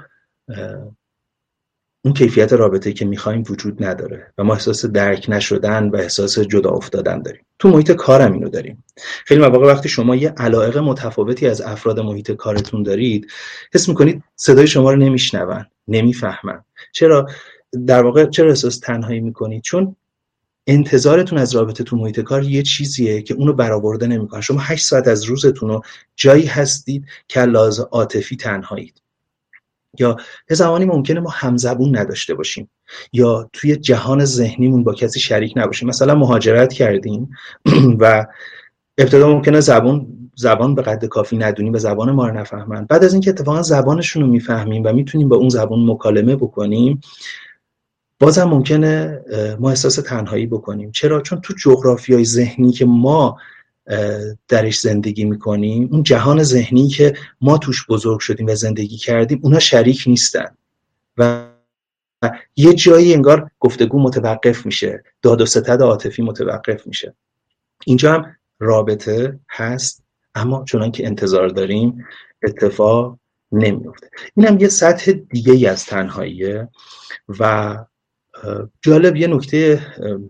اون 2.04 2.14
کیفیت 2.14 2.52
رابطه 2.52 2.92
که 2.92 3.04
می‌خوایم 3.04 3.44
وجود 3.50 3.84
نداره 3.84 4.32
و 4.38 4.44
ما 4.44 4.54
احساس 4.54 4.86
درک 4.86 5.26
نشدن 5.28 5.88
و 5.88 5.96
احساس 5.96 6.38
جدا 6.38 6.70
افتادن 6.70 7.22
داریم. 7.22 7.46
تو 7.58 7.68
محیط 7.68 7.92
کارم 7.92 8.32
اینو 8.32 8.48
داریم. 8.48 8.84
خیلی 9.24 9.40
مواقع 9.40 9.66
وقتی 9.66 9.88
شما 9.88 10.16
یه 10.16 10.28
علاقه 10.28 10.80
متفاوتی 10.80 11.46
از 11.46 11.60
افراد 11.60 12.00
محیط 12.00 12.30
کارتون 12.32 12.82
دارید 12.82 13.30
حس 13.74 13.88
می‌کنید 13.88 14.22
صدای 14.36 14.66
شما 14.66 14.90
رو 14.90 14.96
نمیشنون 14.96 15.66
نمی‌فهمن. 15.88 16.64
چرا؟ 16.92 17.26
در 17.86 18.02
واقع 18.02 18.26
چرا 18.26 18.48
احساس 18.48 18.78
تنهایی 18.78 19.20
می‌کنید؟ 19.20 19.62
چون 19.62 19.96
انتظارتون 20.66 21.38
از 21.38 21.54
رابطه 21.54 21.84
تو 21.84 21.96
محیط 21.96 22.20
کار 22.20 22.44
یه 22.44 22.62
چیزیه 22.62 23.22
که 23.22 23.34
اونو 23.34 23.52
برآورده 23.52 24.06
نمی‌کنه. 24.06 24.40
شما 24.40 24.60
8 24.60 24.84
ساعت 24.84 25.08
از 25.08 25.24
روزتون 25.24 25.68
رو 25.68 25.82
جایی 26.16 26.46
هستید 26.46 27.06
که 27.28 27.40
لحاظ 27.40 27.80
عاطفی 27.80 28.36
تنهایید. 28.36 29.00
یا 29.98 30.16
یه 30.50 30.56
زمانی 30.56 30.84
ممکنه 30.84 31.20
ما 31.20 31.30
همزبون 31.30 31.96
نداشته 31.96 32.34
باشیم. 32.34 32.70
یا 33.12 33.50
توی 33.52 33.76
جهان 33.76 34.24
ذهنیمون 34.24 34.84
با 34.84 34.94
کسی 34.94 35.20
شریک 35.20 35.52
نباشیم. 35.56 35.88
مثلا 35.88 36.14
مهاجرت 36.14 36.72
کردیم 36.72 37.30
و 38.00 38.26
ابتدا 38.98 39.28
ممکنه 39.28 39.60
زبان 39.60 40.06
زبان 40.36 40.74
به 40.74 40.82
قد 40.82 41.04
کافی 41.04 41.36
ندونیم 41.36 41.72
و 41.72 41.78
زبان 41.78 42.10
ما 42.10 42.28
رو 42.28 42.34
نفهمن. 42.34 42.86
بعد 42.86 43.04
از 43.04 43.12
اینکه 43.12 43.30
اتفاقا 43.30 43.62
زبانشون 43.62 44.22
رو 44.22 44.28
می‌فهمیم 44.28 44.82
و 44.84 44.92
می‌تونیم 44.92 45.28
با 45.28 45.36
اون 45.36 45.48
زبان 45.48 45.90
مکالمه 45.90 46.36
بکنیم 46.36 47.00
بازم 48.20 48.44
ممکنه 48.44 49.20
ما 49.60 49.70
احساس 49.70 49.94
تنهایی 49.94 50.46
بکنیم. 50.46 50.90
چرا؟ 50.90 51.20
چون 51.20 51.40
تو 51.40 51.54
جغرافیای 51.54 52.24
ذهنی 52.24 52.72
که 52.72 52.84
ما 52.84 53.38
درش 54.48 54.80
زندگی 54.80 55.24
می‌کنیم 55.24 55.88
اون 55.92 56.02
جهان 56.02 56.42
ذهنی 56.42 56.88
که 56.88 57.14
ما 57.40 57.58
توش 57.58 57.86
بزرگ 57.86 58.20
شدیم 58.20 58.46
و 58.46 58.54
زندگی 58.54 58.96
کردیم 58.96 59.40
اونا 59.42 59.58
شریک 59.58 60.04
نیستن. 60.06 60.56
و 61.18 61.48
یه 62.56 62.74
جایی 62.74 63.14
انگار 63.14 63.50
گفتگو 63.60 64.02
متوقف 64.02 64.66
میشه. 64.66 65.02
داد 65.22 65.40
و 65.40 65.46
ستد 65.46 65.82
عاطفی 65.82 66.22
متوقف 66.22 66.86
میشه. 66.86 67.14
اینجا 67.86 68.12
هم 68.12 68.36
رابطه 68.58 69.38
هست 69.50 70.04
اما 70.34 70.64
چون 70.64 70.90
که 70.90 71.06
انتظار 71.06 71.48
داریم 71.48 72.06
اتفاق 72.42 73.18
نمیفته 73.52 74.08
این 74.34 74.46
هم 74.46 74.60
یه 74.60 74.68
سطح 74.68 75.12
دیگه 75.12 75.70
از 75.70 75.84
تنهاییه 75.84 76.68
و 77.40 77.76
جالب 78.82 79.16
یه 79.16 79.26
نکته 79.26 79.80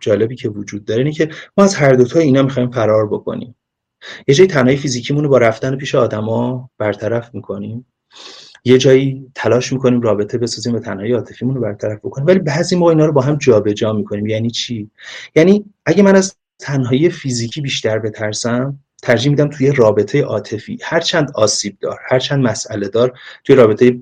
جالبی 0.01 0.37
که 0.37 0.49
وجود 0.49 0.85
داره 0.85 1.01
اینه 1.01 1.13
که 1.13 1.29
ما 1.57 1.65
از 1.65 1.75
هر 1.75 1.93
دوتا 1.93 2.19
اینا 2.19 2.43
می‌خوایم 2.43 2.71
فرار 2.71 3.09
بکنیم. 3.09 3.55
یه 4.29 4.35
جایی 4.35 4.49
تنهایی 4.49 4.77
فیزیکیمون 4.77 5.25
رو 5.25 5.31
با 5.31 5.39
رفتن 5.39 5.77
پیش 5.77 5.95
آدما 5.95 6.71
برطرف 6.79 7.35
می‌کنیم. 7.35 7.87
یه 8.65 8.79
جایی 8.79 9.27
تلاش 9.35 9.73
می‌کنیم 9.73 10.01
رابطه 10.01 10.39
بسازیم 10.39 10.75
و 10.75 10.79
تنهایی 10.79 11.13
عاطفیمون 11.13 11.55
رو 11.55 11.61
برطرف 11.61 11.99
بکنیم. 11.99 12.27
ولی 12.27 12.39
بعضی 12.39 12.77
ما 12.77 12.91
اینا 12.91 13.07
رو 13.07 13.13
با 13.13 13.21
هم 13.21 13.37
جابجا 13.37 13.73
جا 13.73 13.93
می‌کنیم. 13.93 14.27
یعنی 14.27 14.51
چی؟ 14.51 14.91
یعنی 15.35 15.65
اگه 15.87 16.03
من 16.03 16.17
از 16.17 16.37
تنهایی 16.59 17.11
فیزیکی 17.11 17.61
بیشتر 17.61 17.99
بترسم 17.99 18.79
ترجیح 19.03 19.31
میدم 19.31 19.49
توی 19.49 19.73
رابطه 19.73 20.23
عاطفی. 20.23 20.79
هرچند 20.83 21.31
آسیب 21.35 21.77
دار 21.81 21.99
هرچند 22.09 22.45
مسئله 22.45 22.89
دار 22.89 23.19
توی 23.45 23.57
رابطه 23.57 24.01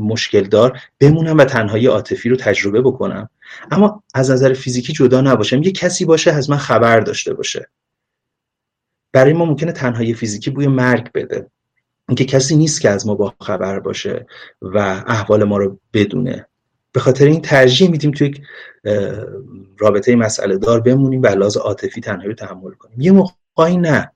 مشکل 0.00 0.42
دار 0.42 0.80
بمونم 0.98 1.38
و 1.38 1.44
تنهایی 1.44 1.86
عاطفی 1.86 2.28
رو 2.28 2.36
تجربه 2.36 2.82
بکنم. 2.82 3.28
اما 3.70 4.02
از 4.14 4.30
نظر 4.30 4.52
فیزیکی 4.52 4.92
جدا 4.92 5.20
نباشم 5.20 5.62
یه 5.62 5.72
کسی 5.72 6.04
باشه 6.04 6.32
از 6.32 6.50
من 6.50 6.56
خبر 6.56 7.00
داشته 7.00 7.34
باشه. 7.34 7.68
برای 9.12 9.32
ما 9.32 9.44
ممکنه 9.44 9.72
تنهایی 9.72 10.14
فیزیکی 10.14 10.50
بوی 10.50 10.66
مرگ 10.66 11.12
بده. 11.12 11.46
اینکه 12.08 12.24
کسی 12.24 12.56
نیست 12.56 12.80
که 12.80 12.90
از 12.90 13.06
ما 13.06 13.14
با 13.14 13.34
خبر 13.40 13.80
باشه 13.80 14.26
و 14.62 14.78
احوال 15.06 15.44
ما 15.44 15.56
رو 15.56 15.78
بدونه. 15.92 16.46
به 16.92 17.00
خاطر 17.00 17.26
این 17.26 17.40
ترجیح 17.40 17.90
میدیم 17.90 18.10
توی 18.10 18.26
یک 18.26 18.42
رابطه 19.78 20.16
مسئله 20.16 20.58
دار 20.58 20.80
بمونیم 20.80 21.22
و 21.22 21.26
لحاظ 21.26 21.56
عاطفی 21.56 22.00
تنهایی 22.00 22.28
رو 22.28 22.34
تحمل 22.34 22.70
کنیم. 22.70 23.00
یه 23.00 23.12
موقعی 23.12 23.76
نه. 23.76 24.12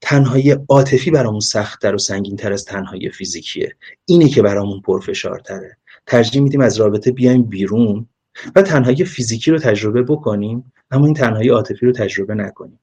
تنهایی 0.00 0.56
عاطفی 0.68 1.10
برامون 1.10 1.40
سختتر 1.40 1.94
و 1.94 1.98
سنگینتر 1.98 2.52
از 2.52 2.64
تنهایی 2.64 3.10
فیزیکیه. 3.10 3.76
اینه 4.04 4.28
که 4.28 4.42
برامون 4.42 4.80
پرفشارتره. 4.80 5.76
ترجیح 6.06 6.42
میدیم 6.42 6.60
از 6.60 6.80
رابطه 6.80 7.10
بیایم 7.10 7.42
بیرون 7.42 8.06
و 8.56 8.62
تنهایی 8.62 9.04
فیزیکی 9.04 9.50
رو 9.50 9.58
تجربه 9.58 10.02
بکنیم 10.02 10.72
اما 10.90 11.06
این 11.06 11.14
تنهایی 11.14 11.48
عاطفی 11.48 11.86
رو 11.86 11.92
تجربه 11.92 12.34
نکنیم. 12.34 12.78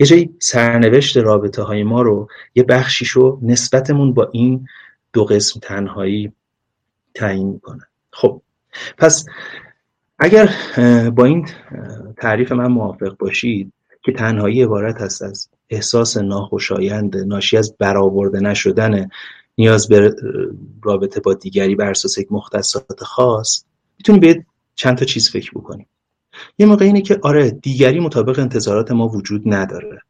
یه 0.00 0.06
جایی 0.06 0.34
سرنوشت 0.38 1.16
رابطه 1.16 1.62
های 1.62 1.82
ما 1.82 2.02
رو 2.02 2.28
یه 2.54 2.62
بخشیشو 2.62 3.38
نسبتمون 3.42 4.14
با 4.14 4.30
این 4.32 4.66
دو 5.12 5.24
قسم 5.24 5.60
تنهایی 5.60 6.32
تعیین 7.14 7.48
می‌کنه. 7.48 7.82
خب 8.12 8.42
پس 8.98 9.26
اگر 10.18 10.50
با 11.16 11.24
این 11.24 11.48
تعریف 12.16 12.52
من 12.52 12.66
موافق 12.66 13.16
باشید 13.16 13.72
که 14.02 14.12
تنهایی 14.12 14.62
عبارت 14.62 15.00
هست 15.00 15.22
از 15.22 15.48
احساس 15.70 16.16
ناخوشایند 16.16 17.16
ناشی 17.16 17.56
از 17.56 17.76
برآورده 17.78 18.40
نشدن 18.40 19.08
نیاز 19.58 19.88
به 19.88 20.14
رابطه 20.82 21.20
با 21.20 21.34
دیگری 21.34 21.74
بر 21.74 21.90
اساس 21.90 22.18
یک 22.18 22.28
مختصات 22.30 23.02
خاص 23.04 23.64
می‌تونیم 23.98 24.20
به 24.20 24.44
چند 24.74 24.98
تا 24.98 25.04
چیز 25.04 25.30
فکر 25.30 25.50
بکنیم. 25.50 25.86
یه 26.58 26.66
موقع 26.66 26.84
اینه 26.84 27.00
که 27.00 27.18
آره 27.22 27.50
دیگری 27.50 28.00
مطابق 28.00 28.38
انتظارات 28.38 28.92
ما 28.92 29.08
وجود 29.08 29.42
نداره. 29.46 30.00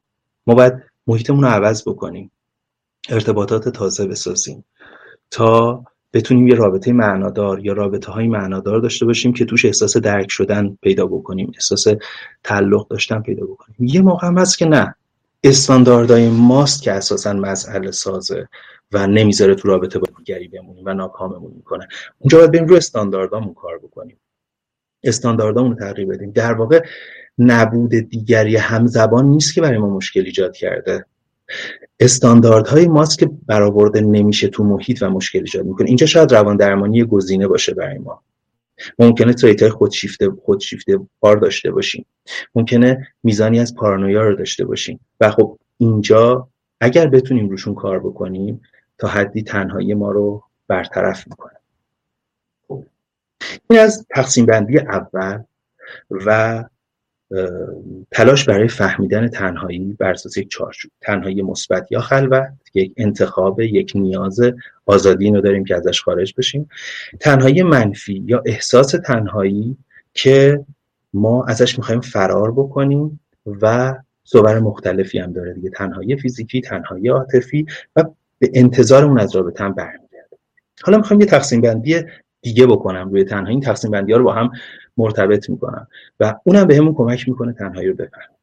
ما 0.47 0.55
باید 0.55 0.75
محیطمون 1.07 1.43
رو 1.43 1.49
عوض 1.49 1.83
بکنیم. 1.89 2.31
ارتباطات 3.09 3.69
تازه 3.69 4.07
بسازیم. 4.07 4.65
تا 5.31 5.85
بتونیم 6.13 6.49
یه 6.49 6.55
رابطه 6.55 6.93
معنادار 6.93 7.67
یا 7.67 7.73
رابطه 7.73 8.13
های 8.13 8.29
معنادار 8.29 8.81
داشته 8.81 9.07
باشیم 9.07 9.33
که 9.33 9.45
توش 9.45 9.65
احساس 9.65 9.97
درک 9.97 10.31
شدن 10.31 10.79
پیدا 10.83 11.07
بکنیم 11.07 11.51
احساس 11.55 11.87
تعلق 12.45 12.89
داشتن 12.89 13.21
پیدا 13.21 13.47
بکنیم. 13.47 13.77
یه 13.81 14.03
موقع 14.03 14.27
هم 14.27 14.39
هست 14.39 14.59
که 14.59 14.67
نه. 14.67 14.95
استانداردهای 15.45 16.29
ماست 16.29 16.83
که 16.83 16.93
اساسا 16.93 17.33
مسئله 17.33 17.91
سازه 17.91 18.49
و 18.93 19.07
نمی‌ذاره 19.07 19.55
تو 19.55 19.69
رابطه 19.69 19.99
با 19.99 20.07
دیگری 20.19 20.49
بمونیم 20.49 20.85
و 20.87 20.95
ناکاممون 20.95 21.53
می‌کنه. 21.57 21.89
اونجا 22.19 22.39
باید 22.39 22.53
بریم 22.53 22.67
رو 22.67 22.77
استانداردامون 22.77 23.55
کار 23.55 23.79
بکنیم. 23.79 24.17
استانداردامون 25.05 25.77
رو 25.77 25.79
تغییر 25.79 26.09
بدیم. 26.09 26.31
در 26.31 26.53
واقع 26.53 26.85
نبود 27.39 27.91
دیگری 27.91 28.57
همزبان 28.57 29.25
نیست 29.27 29.55
که 29.55 29.61
برای 29.61 29.79
ما 29.79 29.89
مشکل 29.89 30.21
ایجاد 30.21 30.57
کرده. 30.57 31.05
استانداردهای 32.01 32.89
ماست 32.89 33.19
که 33.19 33.31
برآورده 33.47 34.01
نمیشه 34.01 34.49
تو 34.49 34.65
محیط 34.65 35.03
و 35.03 35.11
مشکل 35.11 35.39
ایجاد 35.39 35.65
می‌کنه. 35.65 35.87
اینجا 35.89 36.07
شاید 36.07 36.35
روان 36.35 36.57
درمانی 36.57 37.05
گزینه 37.05 37.49
باشه 37.49 37.75
برای 37.75 37.99
ما. 37.99 38.23
ممکنه 38.99 39.33
تریت 39.35 39.63
های 39.63 39.71
خودشیفته 39.71 40.31
خودشیفته 40.31 41.01
بار 41.21 41.37
داشته 41.37 41.71
باشیم. 41.71 42.07
ممکنه 42.55 43.09
میزانی 43.23 43.61
از 43.61 43.75
پارانویا 43.75 44.23
رو 44.23 44.37
داشته 44.37 44.65
باشیم. 44.65 45.01
و 45.21 45.31
خب 45.31 45.59
اینجا 45.79 46.49
اگر 46.81 47.07
بتونیم 47.07 47.49
روشون 47.49 47.75
کار 47.75 47.99
بکنیم 47.99 48.63
تا 48.99 49.09
حدی 49.09 49.43
تنهایی 49.43 49.95
ما 49.95 50.11
رو 50.11 50.43
برطرف 50.69 51.29
می‌کنه. 51.29 51.53
این 53.71 53.81
از 53.81 54.07
تقسیم 54.11 54.47
بندی 54.47 54.79
اول 54.79 55.43
و 56.11 56.65
تلاش 58.11 58.45
برای 58.45 58.69
فهمیدن 58.69 59.29
تنهایی 59.29 59.97
بر 59.99 60.11
اساس 60.11 60.37
یک 60.37 60.51
چارچوب. 60.51 60.91
تنهایی 61.01 61.43
مثبت 61.43 61.93
یا 61.93 62.01
خلوت 62.01 62.53
یک 62.75 62.93
انتخاب 62.97 63.61
یک 63.61 63.93
نیاز 63.95 64.41
آزادی 64.87 65.25
اینو 65.25 65.41
داریم 65.41 65.65
که 65.65 65.77
ازش 65.77 66.03
خارج 66.03 66.35
بشیم. 66.39 66.69
تنهایی 67.21 67.63
منفی 67.63 68.23
یا 68.27 68.43
احساس 68.47 68.95
تنهایی 69.07 69.77
که 70.15 70.65
ما 71.15 71.45
ازش 71.45 71.79
می‌خوایم 71.79 72.01
فرار 72.01 72.53
بکنیم 72.53 73.21
و 73.47 73.95
صور 74.25 74.61
مختلفی 74.61 75.19
هم 75.19 75.33
داره 75.33 75.55
دیگه. 75.55 75.71
تنهایی 75.71 76.17
فیزیکی 76.17 76.61
تنهایی 76.61 77.09
عاطفی 77.09 77.67
و 77.97 78.05
به 78.39 78.51
انتظارمون 78.55 79.21
از 79.21 79.37
رابطه 79.37 79.65
هم 79.65 79.75
برمیگرده. 79.75 80.37
حالا 80.83 80.99
می‌خوام 80.99 81.21
یه 81.21 81.27
تقسیم 81.27 81.61
بندی 81.61 82.03
دیگه 82.43 82.67
بکنم. 82.67 83.11
روی 83.11 83.25
تنهایی 83.25 83.51
این 83.51 83.61
تقسیم 83.61 83.91
بندی 83.91 84.13
ها 84.13 84.19
رو 84.19 84.25
با 84.25 84.33
هم 84.33 84.51
مرتبط 84.99 85.51
می‌کنم 85.51 85.89
و 86.21 86.35
اونم 86.45 86.67
به 86.67 86.77
همون 86.77 86.95
کمک 86.95 87.29
می‌کنه 87.29 87.53
تنهایی 87.53 87.89
رو 87.89 87.95
بفهم 87.95 88.35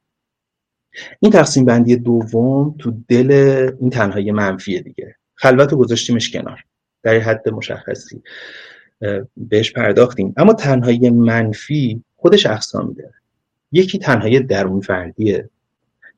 این 1.19 1.31
تقسیم 1.31 1.65
بندی 1.65 1.95
دوم 1.95 2.75
تو 2.79 2.93
دل 3.07 3.31
این 3.79 3.89
تنهایی 3.89 4.31
منفیه 4.31 4.81
دیگه. 4.81 5.15
خلوت 5.35 5.71
رو 5.71 5.77
گذاشتیمش 5.77 6.31
کنار. 6.31 6.63
در 7.03 7.19
حد 7.19 7.49
مشخصی. 7.49 8.21
بهش 9.37 9.71
پرداختیم. 9.71 10.33
اما 10.37 10.53
تنهایی 10.53 11.09
منفی 11.09 12.03
خودش 12.15 12.45
اقسامی 12.45 12.93
داره 12.93 13.13
یکی 13.71 13.99
تنهایی 13.99 14.39
درون 14.39 14.81
فردیه. 14.81 15.49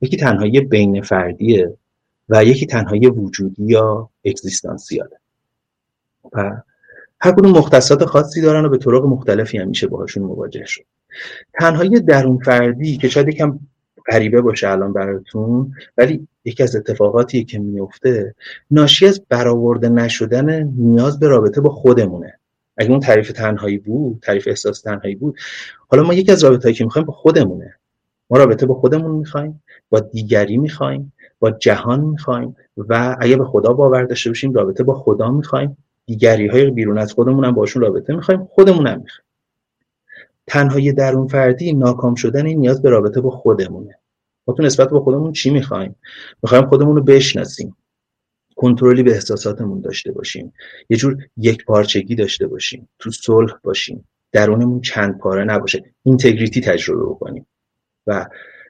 یکی 0.02 0.18
تنهایی 0.18 0.62
بین 0.62 1.02
فردیه. 1.02 1.78
و 2.30 2.46
یکی 2.46 2.66
تنهایی 2.66 3.08
وجودی 3.08 3.64
یا 3.64 4.10
اگزیستانسیاله. 4.26 5.20
و 6.34 6.62
هر 7.20 7.32
کدوم 7.32 7.52
مختصات 7.52 8.06
خاصی 8.06 8.42
دارن 8.42 8.66
و 8.66 8.70
به 8.70 8.78
طرق 8.78 9.06
مختلفی 9.06 9.58
هم 9.58 9.68
میشه 9.68 9.88
باهاشون 9.88 10.24
مواجه 10.24 10.66
شد. 10.66 10.84
تنهایی 11.60 12.00
درون 12.00 12.38
فردی 12.38 12.98
که 12.98 13.10
شاید 13.10 13.28
یکم 13.28 13.60
غریبه 14.12 14.42
باشه 14.42 14.70
الان 14.70 14.94
براتون 14.94 15.72
ولی 15.98 16.28
یکی 16.46 16.64
از 16.64 16.76
اتفاقاتی 16.76 17.44
که 17.44 17.60
میفته 17.60 18.36
ناشی 18.72 19.08
از 19.08 19.22
برآورده 19.30 19.90
نشدن 19.90 20.64
نیاز 20.64 21.20
به 21.20 21.28
رابطه 21.28 21.62
با 21.62 21.70
خودمونه. 21.70 22.34
اگه 22.78 22.92
اون 22.92 23.00
تعریف 23.00 23.32
تنهایی 23.32 23.78
بود 23.78 24.20
تعریف 24.22 24.48
احساس 24.48 24.82
تنهایی 24.82 25.16
بود 25.16 25.38
حالا 25.88 26.04
ما 26.04 26.14
یکی 26.14 26.32
از 26.32 26.44
رابطه‌ای 26.44 26.74
که 26.74 26.84
می‌خوایم 26.84 27.06
با 27.06 27.14
خودمونه. 27.14 27.74
ما 28.30 28.38
رابطه 28.38 28.66
با 28.66 28.74
خودمون 28.74 29.12
می‌خوایم 29.12 29.64
با 29.90 30.00
دیگری 30.00 30.58
می‌خوایم 30.58 31.14
با 31.40 31.52
جهان 31.52 32.00
می‌خوایم 32.00 32.56
و 32.78 33.18
اگه 33.20 33.38
به 33.38 33.46
خدا 33.46 33.74
باور 33.74 34.04
داشته 34.04 34.30
باشیم 34.30 34.54
رابطه 34.54 34.84
با 34.84 34.94
خدا 34.94 35.32
می‌خوایم. 35.32 35.78
دیگری 36.08 36.48
های 36.48 36.72
بیرون 36.72 36.98
از 36.98 37.14
خودمون 37.14 37.46
هم 37.46 37.52
باشون 37.52 37.82
رابطه 37.82 38.16
می‌خوایم 38.16 38.46
خودمون 38.46 38.88
هم 38.88 39.02
می‌خوایم. 39.02 39.28
تنهایی 40.48 40.94
درون 40.94 41.28
فردی 41.28 41.74
ناکام 41.74 42.16
شدن 42.16 42.46
این 42.46 42.60
نیاز 42.60 42.82
به 42.82 42.90
رابطه 42.90 43.22
با 43.22 43.30
خودمونه. 43.30 44.00
ما 44.48 44.54
تو 44.54 44.64
نسبت 44.64 44.90
با 44.90 45.00
خودمون 45.00 45.32
چی 45.32 45.50
می‌خوایم؟ 45.50 45.96
می‌خوایم 46.44 46.66
خودمون 46.66 46.96
رو 46.96 47.04
بشناسیم. 47.04 47.76
کنترلی 48.56 49.04
به 49.04 49.12
احساساتمون 49.12 49.82
داشته 49.82 50.12
باشیم. 50.12 50.54
یه 50.90 50.98
جور 50.98 51.18
یک 51.38 51.66
پارچگی 51.66 52.16
داشته 52.16 52.48
باشیم. 52.48 52.90
تو 53.00 53.12
صلح 53.12 53.54
باشیم. 53.64 54.08
درونمون 54.32 54.82
چند 54.82 55.18
پاره 55.18 55.44
نباشه. 55.44 55.84
اینتگریتی 56.04 56.62
تجربه 56.62 57.06
بکنیم. 57.06 57.46
و 58.08 58.28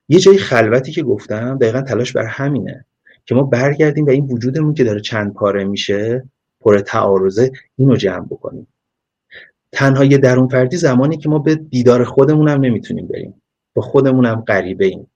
یه 0.09 0.19
جای 0.19 0.37
خلوتی 0.37 0.91
که 0.91 1.03
گفتم 1.03 1.57
دقیقا 1.57 1.81
تلاش 1.81 2.11
بر 2.11 2.25
همینه 2.25 2.85
که 3.25 3.35
ما 3.35 3.43
برگردیم 3.43 4.05
و 4.05 4.09
این 4.09 4.25
وجودمون 4.25 4.73
که 4.73 4.83
داره 4.83 5.01
چند 5.01 5.33
پاره 5.33 5.63
میشه. 5.63 6.23
پر 6.61 6.79
تعارضه 6.79 7.51
اینو 7.75 7.95
جمع 7.95 8.25
بکنیم. 8.25 8.67
تنها 9.71 10.05
درون 10.05 10.47
فردی 10.47 10.77
زمانی 10.77 11.17
که 11.17 11.29
ما 11.29 11.39
به 11.39 11.55
دیدار 11.55 12.03
خودمون 12.03 12.47
هم 12.47 12.61
نمی‌تونیم 12.61 13.07
بریم. 13.07 13.41
با 13.73 13.81
خودمون 13.81 14.25
هم 14.25 14.41
غریبه 14.41 14.85
ایم 14.85 15.07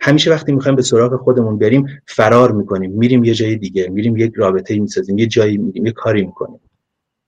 همیشه 0.00 0.30
وقتی 0.30 0.52
می‌خوایم 0.52 0.76
به 0.76 0.82
سراغ 0.82 1.20
خودمون 1.20 1.58
بریم 1.58 1.86
فرار 2.06 2.52
می‌کنیم. 2.52 2.90
میریم 2.90 3.24
یه 3.24 3.34
جای 3.34 3.56
دیگه 3.56 3.88
میریم 3.88 4.16
یک 4.16 4.32
رابطه 4.36 4.78
می‌سازیم 4.78 5.18
یه 5.18 5.26
جایی 5.26 5.58
میریم 5.58 5.86
یه 5.86 5.92
کاری 5.92 6.26
می‌کنیم. 6.26 6.60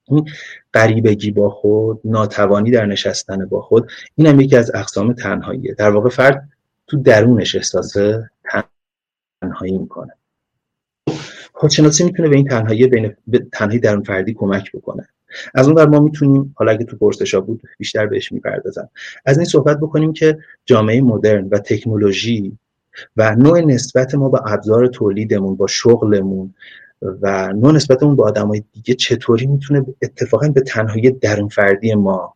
این 0.08 0.28
غریبگی 0.74 1.30
با 1.30 1.50
خود 1.50 2.00
ناتوانی 2.04 2.70
در 2.70 2.86
نشستن 2.86 3.46
با 3.46 3.60
خود 3.60 3.90
این 4.14 4.26
هم 4.26 4.40
یکی 4.40 4.56
از 4.56 4.74
اقسام 4.74 5.12
تنهاییه. 5.12 5.74
در 5.74 5.90
واقع 5.90 6.08
فرد 6.08 6.48
تو 6.86 6.96
درونش 6.96 7.54
احساس 7.54 7.94
تنهایی 9.40 9.78
می‌کنه. 9.78 10.12
خودشناسی 11.64 12.04
می‌تونه 12.04 12.28
به 12.28 12.36
این 12.36 12.44
تنهایی 12.44 12.86
بین 12.86 13.14
تنهایی 13.52 13.78
درون 13.78 14.02
فردی 14.02 14.34
کمک 14.34 14.72
بکنه. 14.72 15.08
از 15.54 15.68
اون 15.68 15.84
ما 15.84 16.00
می‌تونیم 16.00 16.54
حالا 16.56 16.72
اگه 16.72 16.84
تو 16.84 16.96
پرسشا 16.96 17.40
بود 17.40 17.62
بیشتر 17.78 18.06
بهش 18.06 18.32
می‌پردازم. 18.32 18.88
از 19.24 19.38
این 19.38 19.44
صحبت 19.44 19.80
بکنیم 19.80 20.12
که 20.12 20.38
جامعه 20.64 21.00
مدرن 21.00 21.48
و 21.48 21.58
تکنولوژی 21.58 22.58
و 23.16 23.34
نوع 23.34 23.60
نسبت 23.60 24.14
ما 24.14 24.28
با 24.28 24.38
ابزار 24.38 24.86
تولیدمون 24.86 25.56
با 25.56 25.66
شغلمون 25.66 26.54
و 27.02 27.52
نوع 27.52 27.72
نسبتمون 27.72 28.16
با 28.16 28.24
آدمای 28.24 28.64
دیگه 28.72 28.94
چطوری 28.94 29.46
می‌تونه 29.46 29.86
اتفاقا 30.02 30.48
به 30.48 30.60
تنهایی 30.60 31.10
درون 31.10 31.48
فردی 31.48 31.94
ما 31.94 32.34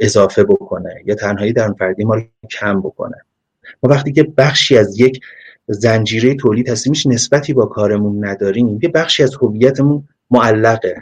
اضافه 0.00 0.44
بکنه 0.44 1.02
یا 1.04 1.14
تنهایی 1.14 1.52
درون 1.52 1.74
فردی 1.74 2.04
ما 2.04 2.14
رو 2.14 2.22
کم 2.50 2.80
بکنه. 2.80 3.16
ما 3.82 3.90
وقتی 3.90 4.12
که 4.12 4.22
بخشی 4.22 4.78
از 4.78 5.00
یک 5.00 5.20
زنجیره 5.68 6.34
تولید 6.34 6.68
هستیم 6.68 6.92
نسبتی 7.06 7.52
با 7.52 7.66
کارمون 7.66 8.24
نداریم. 8.24 8.78
یه 8.82 8.88
بخشی 8.88 9.22
از 9.22 9.34
هویتمون 9.34 10.08
معلقه. 10.30 10.94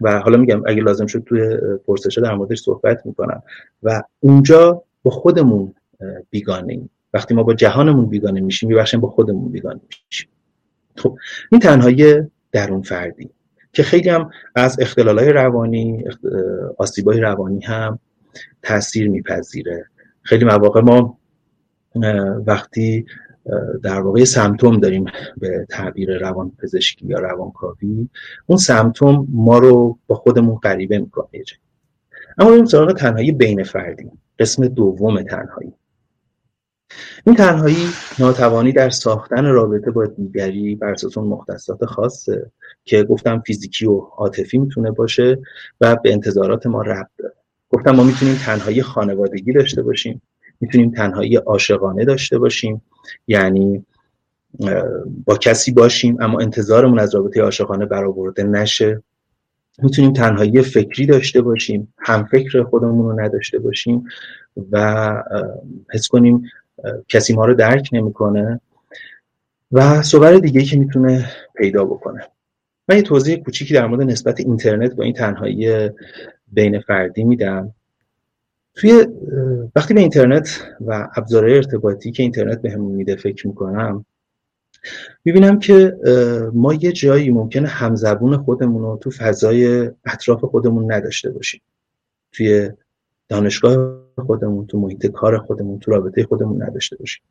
و 0.00 0.18
حالا 0.20 0.38
میگم 0.38 0.62
اگه 0.66 0.82
لازم 0.82 1.06
شد 1.06 1.24
توی 1.26 1.56
پرسشه 1.86 2.20
در 2.20 2.34
موردش 2.34 2.60
صحبت 2.60 3.06
می‌کنم. 3.06 3.42
و 3.82 4.02
اونجا 4.20 4.82
با 5.02 5.10
خودمون 5.10 5.74
بیگانه 6.30 6.72
ایم. 6.72 6.90
وقتی 7.14 7.34
ما 7.34 7.42
با 7.42 7.54
جهانمون 7.54 8.06
بیگانه 8.06 8.40
میشیم 8.40 8.70
یه 8.70 8.84
با 9.00 9.08
خودمون 9.08 9.52
بیگانه 9.52 9.80
میشیم. 10.08 10.28
خب 10.96 11.18
این 11.52 11.60
تنهایی 11.60 12.22
درون 12.52 12.82
فردی 12.82 13.30
که 13.72 13.82
خیلی 13.82 14.08
هم 14.08 14.30
از 14.54 14.80
اختلالای 14.80 15.32
روانی 15.32 16.04
آسیبای 16.78 17.20
روانی 17.20 17.60
هم 17.60 17.98
تاثیر 18.62 19.08
میپذیره. 19.08 19.86
خیلی 20.22 20.44
مواقع 20.44 20.80
ما 20.80 21.18
وقتی 22.46 23.06
در 23.82 24.00
واقع 24.00 24.24
سمتوم 24.24 24.80
داریم 24.80 25.04
به 25.36 25.66
تعبیر 25.70 26.18
روان 26.18 26.52
پزشکی 26.62 27.06
یا 27.06 27.18
روانکاوی. 27.18 28.08
اون 28.46 28.58
سمتوم 28.58 29.26
ما 29.30 29.58
رو 29.58 29.98
با 30.06 30.14
خودمون 30.14 30.56
غریبه 30.56 30.98
می‌کنه 30.98 31.26
اما 32.38 32.52
این 32.52 32.64
سراغ 32.64 32.92
تنهایی 32.92 33.32
بین 33.32 33.62
فردی. 33.62 34.10
قسم 34.38 34.68
دوم 34.68 35.22
تنهایی. 35.22 35.72
این 37.26 37.36
تنهایی 37.36 37.86
ناتوانی 38.18 38.72
در 38.72 38.90
ساختن 38.90 39.44
رابطه 39.44 39.90
با 39.90 40.06
دیگری 40.06 40.74
بر 40.74 40.90
اساس 40.90 41.18
اون 41.18 41.28
مختصات 41.28 41.84
خاصه 41.84 42.50
که 42.84 43.04
گفتم 43.04 43.42
فیزیکی 43.46 43.86
و 43.86 43.98
عاطفی 43.98 44.58
می‌تونه 44.58 44.90
باشه 44.90 45.38
و 45.80 45.96
به 45.96 46.12
انتظارات 46.12 46.66
ما 46.66 46.82
ربط 46.82 47.10
داره. 47.18 47.34
گفتم 47.70 47.90
ما 47.90 48.04
می‌تونیم 48.04 48.34
تنهایی 48.46 48.82
خانوادگی 48.82 49.52
داشته 49.52 49.82
باشیم 49.82 50.22
می‌تونیم 50.60 50.90
تنهایی 50.90 51.36
عاشقانه 51.36 52.04
داشته 52.04 52.38
باشیم 52.38 52.82
یعنی 53.26 53.84
با 55.24 55.36
کسی 55.36 55.72
باشیم 55.72 56.16
اما 56.20 56.40
انتظارمون 56.40 56.98
از 56.98 57.14
رابطه 57.14 57.42
عاشقانه 57.42 57.86
برآورده 57.86 58.42
نشه. 58.42 59.02
می‌تونیم 59.78 60.12
تنهایی 60.12 60.62
فکری 60.62 61.06
داشته 61.06 61.42
باشیم 61.42 61.94
هم 61.98 62.24
فکر 62.24 62.62
خودمون 62.62 63.10
رو 63.10 63.20
نداشته 63.20 63.58
باشیم 63.58 64.04
و 64.72 65.14
حس 65.92 66.08
کنیم 66.08 66.42
کسی 67.08 67.34
ما 67.34 67.44
رو 67.44 67.54
درک 67.54 67.88
نمی‌کنه 67.92 68.60
و 69.72 70.02
صور 70.02 70.38
دیگه 70.38 70.62
که 70.62 70.78
می‌تونه 70.78 71.30
پیدا 71.56 71.84
بکنه. 71.84 72.28
من 72.88 72.96
یه 72.96 73.02
توضیح 73.02 73.36
کوچیکی 73.36 73.74
در 73.74 73.86
مورد 73.86 74.02
نسبت 74.02 74.40
اینترنت 74.40 74.94
با 74.94 75.04
این 75.04 75.12
تنهایی 75.12 75.90
بین 76.52 76.80
فردی 76.80 77.24
میدم. 77.24 77.74
توی 78.74 79.06
وقتی 79.76 79.94
به 79.94 80.00
اینترنت 80.00 80.68
و 80.86 81.08
ابزارهای 81.16 81.56
ارتباطی 81.56 82.12
که 82.12 82.22
اینترنت 82.22 82.62
بهمون 82.62 82.94
میده 82.94 83.16
فکر 83.16 83.46
می‌کنم 83.46 84.04
می‌بینم 85.24 85.58
که 85.58 85.96
ما 86.54 86.74
یه 86.74 86.92
جایی 86.92 87.30
ممکنه 87.30 87.68
همزبون 87.68 88.36
خودمون 88.36 88.82
رو 88.82 88.98
تو 89.02 89.10
فضای 89.10 89.90
اطراف 90.04 90.44
خودمون 90.44 90.92
نداشته 90.92 91.30
باشیم. 91.30 91.60
توی 92.32 92.70
دانشگاه 93.28 93.98
خودمون 94.26 94.66
تو 94.66 94.78
محیط 94.78 95.06
کار 95.06 95.38
خودمون 95.38 95.78
تو 95.78 95.90
رابطه 95.90 96.24
خودمون 96.24 96.62
نداشته 96.62 96.96
باشیم. 96.96 97.22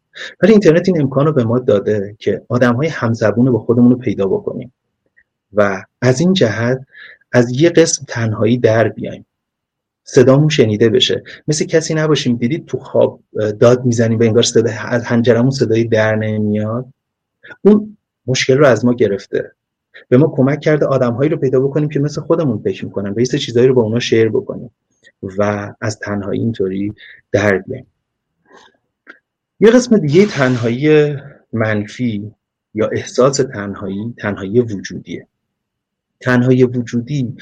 ولی 0.42 0.52
اینترنت 0.52 0.88
این 0.88 1.02
امکان 1.02 1.26
رو 1.26 1.34
به 1.34 1.44
ما 1.44 1.60
داده 1.60 2.16
که 2.20 2.42
آدم 2.50 2.76
های 2.76 2.88
همزبون 2.88 3.52
با 3.52 3.60
خودمون 3.60 3.92
رو 3.92 3.98
پیدا 3.98 4.28
بکنیم 4.28 4.74
و 5.54 5.84
از 6.02 6.20
این 6.20 6.34
جهت 6.34 6.86
از 7.32 7.62
یه 7.62 7.70
قسم 7.70 8.06
تنهایی 8.08 8.58
در 8.58 8.90
بیایم. 8.90 9.26
صدامون 10.04 10.50
شنیده 10.50 10.90
بشه. 10.90 11.24
مثل 11.48 11.66
کسی 11.66 11.94
نباشیم. 11.94 12.36
دیدید 12.36 12.66
تو 12.66 12.78
خواب 12.78 13.20
داد 13.60 13.86
می‌زنیم 13.86 14.18
به 14.18 14.26
انگار 14.26 14.44
صدا 14.44 14.72
از 14.88 15.04
هنجرمون 15.04 15.52
صدایی 15.52 15.88
در 15.88 16.16
نمیاد. 16.16 16.86
اون 17.62 17.98
مشکل 18.28 18.58
رو 18.58 18.66
از 18.66 18.86
ما 18.86 18.94
گرفته. 18.94 19.52
به 20.10 20.18
ما 20.18 20.34
کمک 20.36 20.60
کرده 20.60 20.86
آدمهایی 20.86 21.30
رو 21.30 21.38
پیدا 21.38 21.60
بکنیم 21.60 21.90
که 21.90 22.00
مثل 22.00 22.22
خودمون 22.22 22.62
فکر 22.64 22.86
می‌کنن 22.86 23.14
و 23.14 23.20
یه 23.20 23.26
چیزایی 23.26 23.68
رو 23.68 23.74
با 23.74 23.82
اونا 23.82 24.00
شیر 24.00 24.30
بکنیم 24.30 24.72
و 25.38 25.74
از 25.82 26.00
تنهایی 26.00 26.40
اینطوری 26.40 26.94
در 27.32 27.58
بیایم. 27.58 27.86
یه 29.60 29.72
قسم 29.72 29.98
دیگه 29.98 30.26
تنهایی 30.26 31.16
منفی 31.54 32.32
یا 32.74 32.88
احساس 32.88 33.38
تنهایی 33.38 34.14
تنهایی 34.18 34.62
وجودیه. 34.62 35.28
تنهایی 36.20 36.64
وجودی 36.64 37.36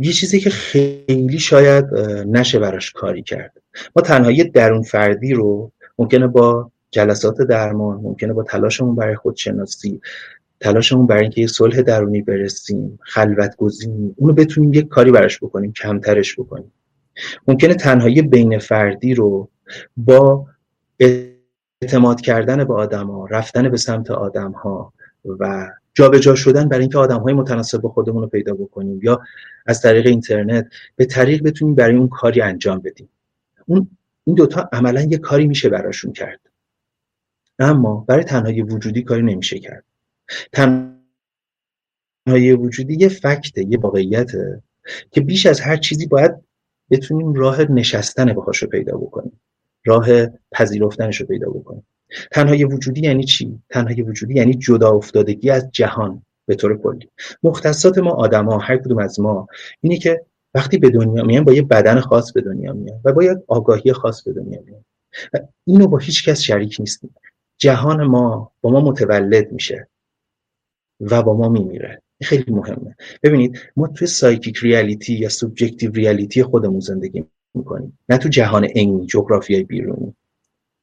یه 0.00 0.12
چیزی 0.12 0.40
که 0.40 0.50
خیلی 0.50 1.38
شاید 1.38 1.94
نشه 2.26 2.58
براش 2.58 2.92
کاری 2.92 3.22
کرد. 3.22 3.52
ما 3.96 4.02
تنهایی 4.02 4.44
درون 4.44 4.82
فردی 4.82 5.34
رو 5.34 5.72
ممکنه 5.98 6.26
با 6.26 6.70
جلسات 6.90 7.36
درمان 7.36 8.00
ممکنه 8.00 8.32
با 8.32 8.42
تلاشمون 8.42 8.96
برای 8.96 9.16
خودشناسی 9.16 10.00
تلاشمون 10.60 11.06
برای 11.06 11.22
اینکه 11.22 11.40
یه 11.40 11.46
صلح 11.46 11.82
درونی 11.82 12.22
برسیم 12.22 12.98
خلوت 13.02 13.56
گزینی 13.56 14.14
اونو 14.16 14.32
بتونیم 14.32 14.74
یک 14.74 14.88
کاری 14.88 15.10
براش 15.10 15.38
بکنیم 15.38 15.72
کمترش 15.72 16.40
بکنیم. 16.40 16.72
ممکنه 17.48 17.74
تنهایی 17.74 18.22
بین 18.22 18.58
فردی 18.58 19.14
رو 19.14 19.48
با 19.96 20.46
اعتماد 21.82 22.20
کردن 22.20 22.64
به 22.64 22.74
آدم 22.74 23.06
ها 23.06 23.26
رفتن 23.26 23.68
به 23.68 23.76
سمت 23.76 24.10
آدم 24.10 24.52
ها 24.52 24.92
و 25.38 25.70
جابجا 26.00 26.34
شدن 26.34 26.68
برای 26.68 26.80
اینکه 26.80 26.98
آدم 26.98 27.20
های 27.20 27.34
متناسب 27.34 27.80
با 27.80 27.88
خودمون 27.88 28.22
رو 28.22 28.28
پیدا 28.28 28.54
بکنیم 28.54 29.00
یا 29.02 29.20
از 29.66 29.82
طریق 29.82 30.06
اینترنت 30.06 30.72
به 30.96 31.04
طریق 31.04 31.42
بتونیم 31.42 31.74
برای 31.74 31.96
اون 31.96 32.08
کاری 32.08 32.40
انجام 32.40 32.78
بدیم. 32.78 33.08
اون 33.66 33.90
این 34.24 34.36
دوتا 34.36 34.68
عملا 34.72 35.02
یه 35.02 35.18
کاری 35.18 35.46
میشه 35.46 35.68
براشون 35.68 36.12
کرد. 36.12 36.40
اما 37.58 38.04
برای 38.08 38.24
تنهایی 38.24 38.62
وجودی 38.62 39.02
کاری 39.02 39.22
نمیشه 39.22 39.58
کرد. 39.58 39.84
تنهایی 40.52 42.52
وجودی 42.52 42.94
یه 42.94 43.08
فکته 43.08 43.66
یه 43.68 43.78
واقعیته 43.78 44.62
که 45.10 45.20
بیش 45.20 45.46
از 45.46 45.60
هر 45.60 45.76
چیزی 45.76 46.06
باید 46.06 46.32
بتونیم 46.90 47.34
راه 47.34 47.72
نشستن 47.72 48.32
باهاش 48.32 48.58
رو 48.58 48.68
پیدا 48.68 48.96
بکنیم. 48.96 49.40
راه 49.84 50.08
پذیرفتنش 50.52 51.20
رو 51.20 51.26
پیدا 51.26 51.50
بکنیم. 51.50 51.86
تنهایی 52.32 52.64
وجودی 52.64 53.00
یعنی 53.00 53.24
چی؟ 53.24 53.62
تنهایی 53.70 54.02
وجودی 54.02 54.34
یعنی 54.34 54.54
جدا 54.54 54.90
افتادگی 54.90 55.50
از 55.50 55.70
جهان 55.72 56.22
به 56.46 56.54
طور 56.54 56.78
کلی. 56.78 57.08
مختصات 57.42 57.98
ما 57.98 58.10
آدما 58.10 58.58
هر 58.58 58.76
کدوم 58.76 58.98
از 58.98 59.20
ما 59.20 59.46
اینه 59.80 59.98
که 59.98 60.24
وقتی 60.54 60.78
به 60.78 60.90
دنیا 60.90 61.24
میان 61.24 61.44
با 61.44 61.52
یه 61.52 61.62
بدن 61.62 62.00
خاص 62.00 62.32
به 62.32 62.40
دنیا 62.40 62.72
میان 62.72 63.00
و 63.04 63.12
با 63.12 63.24
یه 63.24 63.42
آگاهی 63.48 63.92
خاص 63.92 64.22
به 64.22 64.32
دنیا 64.32 64.60
میان. 64.66 64.84
و 65.34 65.38
اینو 65.64 65.86
با 65.86 65.98
هیچ 65.98 66.28
کس 66.28 66.40
شریک 66.40 66.76
نیستیم. 66.80 67.14
جهان 67.58 68.04
ما 68.04 68.52
با 68.60 68.70
ما 68.70 68.80
متولد 68.80 69.52
میشه 69.52 69.88
و 71.00 71.22
با 71.22 71.36
ما 71.36 71.48
میمیره. 71.48 72.02
خیلی 72.22 72.52
مهمه. 72.52 72.96
ببینید 73.22 73.58
ما 73.76 73.86
توی 73.86 74.06
psychic 74.06 74.58
reality 74.58 75.14
یا 75.14 75.28
subjective 75.28 75.92
reality 75.92 76.42
خودمون 76.42 76.80
زندگی 76.80 77.24
می‌کنیم. 77.54 77.98
نه 78.08 78.18
تو 78.18 78.28
جهان 78.28 78.64
عینی 78.64 79.06
جغرافیای 79.06 79.62
بیرونی. 79.62 80.14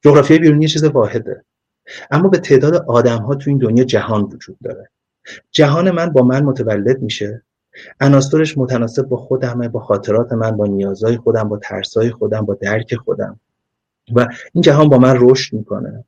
جغرافیای 0.01 0.39
بیرونی 0.39 0.62
یه 0.62 0.67
چیز 0.67 0.83
واحده. 0.83 1.43
اما 2.12 2.29
به 2.29 2.38
تعداد 2.38 2.75
آدم 2.75 3.17
ها 3.17 3.36
تو 3.36 3.49
این 3.49 3.57
دنیا 3.57 3.83
جهان 3.83 4.23
وجود 4.23 4.57
داره. 4.63 4.89
جهان 5.51 5.91
من 5.91 6.10
با 6.10 6.23
من 6.23 6.43
متولد 6.43 7.01
میشه. 7.01 7.43
عناصرش 7.99 8.57
متناسب 8.57 9.01
با 9.01 9.17
خودمه 9.17 9.67
با 9.67 9.79
خاطرات 9.79 10.33
من 10.33 10.51
با 10.51 10.65
نیازهای 10.65 11.17
خودم 11.17 11.49
با 11.49 11.57
ترسای 11.57 12.12
خودم 12.12 12.41
با 12.41 12.57
درک 12.62 12.95
خودم. 12.95 13.39
و 14.15 14.27
این 14.53 14.62
جهان 14.62 14.89
با 14.89 14.97
من 14.97 15.17
رشد 15.19 15.53
می‌کنه. 15.53 16.05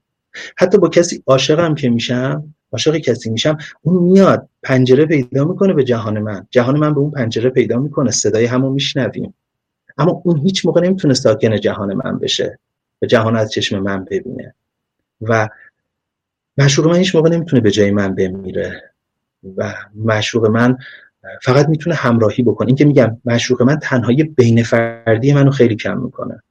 حتی 0.58 0.78
با 0.78 0.90
کسی 0.90 1.24
عاشقم 1.28 1.76
که 1.76 1.90
میشم 1.90 2.56
عاشق 2.72 2.98
کسی 2.98 3.30
میشم 3.30 3.58
اون 3.82 4.04
میاد 4.04 4.50
پنجره 4.64 5.06
پیدا 5.06 5.46
می‌کنه 5.46 5.74
به 5.74 5.84
جهان 5.84 6.20
من. 6.20 6.48
جهان 6.50 6.78
من 6.78 6.94
به 6.94 7.00
اون 7.00 7.12
پنجره 7.12 7.50
پیدا 7.50 7.80
می‌کنه. 7.80 8.12
صدای 8.12 8.46
همو 8.46 8.70
میشنویم. 8.70 9.34
اما 9.98 10.22
اون 10.26 10.38
هیچ 10.38 10.66
موقع 10.66 10.82
نمی‌تونه 10.82 11.14
ساکن 11.14 11.60
جهان 11.60 11.94
من 11.94 12.20
بشه. 12.20 12.60
و 13.02 13.06
جهان 13.06 13.36
از 13.36 13.52
چشم 13.52 13.80
من 13.80 14.06
ببینه. 14.06 14.54
و 15.22 15.50
مشروق 16.58 16.88
من 16.88 16.96
هیچ 16.96 17.16
موقع 17.16 17.30
نمی‌تونه 17.30 17.62
به 17.62 17.72
جای 17.72 17.92
من 17.92 18.16
بمیره. 18.16 18.84
و 19.58 19.74
مشروق 19.96 20.46
من 20.46 20.78
فقط 21.42 21.70
می‌تونه 21.70 21.96
همراهی 21.96 22.44
بکنه. 22.44 22.68
اینکه 22.68 22.86
میگم 22.86 23.18
مشروق 23.26 23.62
من 23.62 23.80
تنهایی 23.80 24.24
بین 24.24 24.64
فردی 24.64 25.34
منو 25.34 25.52
خیلی 25.52 25.76
کم 25.76 25.98
می‌کنه. 25.98 26.42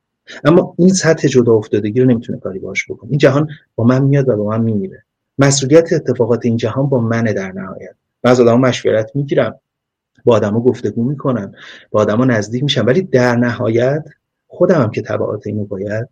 اما 0.45 0.75
این 0.79 0.93
سطح 0.93 1.29
جدا 1.29 1.53
افتادگی 1.53 2.01
رو 2.01 2.07
نمی‌تونه 2.07 2.39
کاری 2.39 2.59
باش 2.59 2.91
بکنه. 2.91 3.11
این 3.11 3.19
جهان 3.19 3.49
با 3.75 3.85
من 3.85 4.03
میاد 4.03 4.29
و 4.29 4.37
با 4.37 4.45
من 4.51 4.61
میمیره. 4.61 5.05
مسئولیت 5.39 5.93
اتفاقات 5.93 6.45
این 6.45 6.57
جهان 6.57 6.89
با 6.89 7.01
منه 7.01 7.33
در 7.33 7.53
نهایت. 7.53 7.95
من 8.25 8.31
از 8.31 8.41
آدم 8.41 8.61
مشورت 8.61 9.11
می‌گیرم. 9.15 9.61
با 10.25 10.37
آدما 10.37 10.61
گفتگو 10.61 11.05
می‌کنم. 11.05 11.53
با 11.91 12.01
آدما 12.01 12.25
نزدیک 12.25 12.63
میشم. 12.63 12.87
ولی 12.87 13.03
در 13.03 13.37
نهایت 13.37 14.05
خودم 14.49 14.83
هم 14.83 14.91
که 14.91 15.03
تبعات 15.03 15.47
اینو 15.47 15.65
باید 15.65 16.09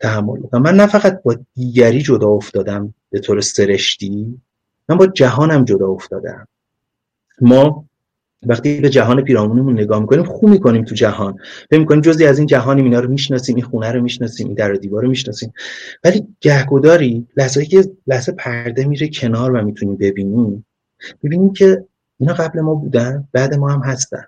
تحمل 0.00 0.38
بکنم. 0.38 0.62
من 0.62 0.74
نه 0.74 0.86
فقط 0.86 1.22
با 1.22 1.36
دیگری 1.54 2.02
جدا 2.02 2.28
افتادم 2.28 2.94
به 3.10 3.18
طور 3.18 3.40
سرشتی 3.40 4.40
من 4.88 4.96
با 4.96 5.06
جهانم 5.06 5.64
جدا 5.64 5.88
افتادم. 5.88 6.48
ما 7.40 7.84
وقتی 8.46 8.80
به 8.80 8.90
جهان 8.90 9.22
پیرامونمون 9.22 9.80
نگاه 9.80 10.00
می‌کنیم 10.00 10.24
خوب 10.24 10.50
می‌کنیم 10.50 10.84
تو 10.84 10.94
جهان. 10.94 11.38
فکر 11.70 11.80
می‌کنیم 11.80 12.00
جزی 12.00 12.26
از 12.26 12.38
این 12.38 12.46
جهانیم 12.46 12.84
اینا 12.84 13.00
رو 13.00 13.10
می‌شناسیم 13.10 13.56
این 13.56 13.64
خونه 13.64 13.92
رو 13.92 14.02
می‌شناسیم 14.02 14.46
این 14.46 14.54
در 14.54 14.72
و 14.72 14.76
دیوار 14.76 15.02
رو 15.02 15.08
می‌شناسیم. 15.08 15.52
ولی 16.04 16.26
گهگداری 16.40 17.26
لحظه 17.36 17.64
که 17.64 17.84
لحظه 18.06 18.32
پرده 18.32 18.84
میره 18.84 19.08
کنار 19.08 19.52
و 19.52 19.64
می‌تونیم 19.64 19.96
ببینیم 19.96 20.66
ببینیم 21.22 21.52
که 21.52 21.84
اینا 22.18 22.32
قبل 22.34 22.60
ما 22.60 22.74
بودن 22.74 23.28
بعد 23.32 23.54
ما 23.54 23.68
هم 23.68 23.80
هستن. 23.80 24.24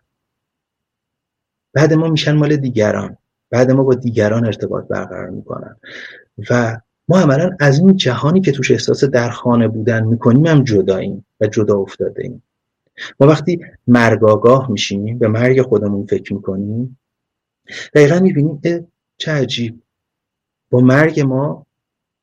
بعد 1.75 1.93
ما 1.93 2.09
میشن 2.09 2.33
مال 2.33 2.57
دیگران. 2.57 3.17
بعد 3.51 3.71
ما 3.71 3.83
با 3.83 3.95
دیگران 3.95 4.47
ارتباط 4.47 4.89
برقرار 4.89 5.31
می‌کنن. 5.31 5.77
و 6.51 6.81
ما 7.09 7.21
عملا 7.21 7.51
از 7.61 7.79
این 7.79 7.97
جهانی 7.97 8.41
که 8.41 8.53
توش 8.53 8.71
احساس 8.71 9.05
در 9.05 9.31
خانه 9.31 9.69
بودن 9.69 10.05
می‌کنیم 10.05 10.47
هم 10.47 10.65
جداییم 10.65 11.27
و 11.41 11.47
جدا 11.47 11.79
افتاده 11.79 12.23
ایم 12.23 12.43
ما 13.21 13.27
وقتی 13.27 13.61
مرگ 13.87 14.25
آگاه 14.25 14.71
میشیم 14.71 15.19
به 15.19 15.29
مرگ 15.29 15.63
خودمون 15.63 16.07
فکر 16.07 16.35
می‌کنیم 16.35 16.99
دقیقا 17.95 18.21
می‌بینیم 18.21 18.61
چه 19.17 19.33
عجیب. 19.33 19.83
با 20.71 20.81
مرگ 20.81 21.21
ما 21.21 21.67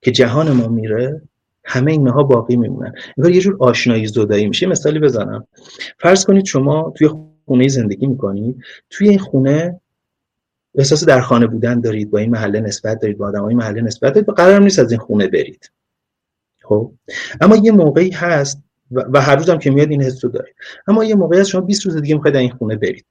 که 0.01 0.11
جهان 0.11 0.51
ما 0.51 0.67
میره 0.67 1.21
همه 1.63 1.91
اینها 1.91 2.23
باقی 2.23 2.55
میمونن. 2.55 2.93
انگار 3.17 3.31
یه 3.31 3.41
جور 3.41 3.57
آشنایی 3.59 4.07
زدایی 4.07 4.47
میشه. 4.47 4.67
مثالی 4.67 4.99
بزنم. 4.99 5.47
فرض 5.99 6.25
کنید 6.25 6.45
شما 6.45 6.93
توی 6.97 7.09
خونه 7.49 7.67
زندگی 7.67 8.07
می‌کنید. 8.07 8.63
توی 8.89 9.09
این 9.09 9.19
خونه 9.19 9.81
احساس 10.75 11.05
در 11.05 11.21
خانه 11.21 11.47
بودن 11.47 11.81
دارید 11.81 12.11
با 12.11 12.17
این 12.19 12.29
محله 12.29 12.59
نسبت 12.59 12.99
دارید 12.99 13.17
با 13.17 13.27
آدمای 13.27 13.55
محله 13.55 13.81
نسبت 13.81 14.13
دارید 14.13 14.29
قرار 14.29 14.61
نیست 14.61 14.79
از 14.79 14.91
این 14.91 14.99
خونه 14.99 15.27
برید. 15.27 15.71
خب؟ 16.61 16.91
اما 17.41 17.55
یه 17.55 17.71
موقعی 17.71 18.11
هست 18.11 18.61
و 18.91 19.21
هر 19.21 19.35
روزم 19.35 19.57
که 19.57 19.71
میاد 19.71 19.91
این 19.91 20.01
حس 20.01 20.25
رو 20.25 20.31
دارید 20.31 20.55
اما 20.87 21.03
یه 21.03 21.15
موقعی 21.15 21.39
هست 21.39 21.49
شما 21.49 21.61
20 21.61 21.85
روز 21.85 21.95
دیگه 22.01 22.15
می‌خواید 22.15 22.35
این 22.35 22.51
خونه 22.51 22.75
برید. 22.75 23.05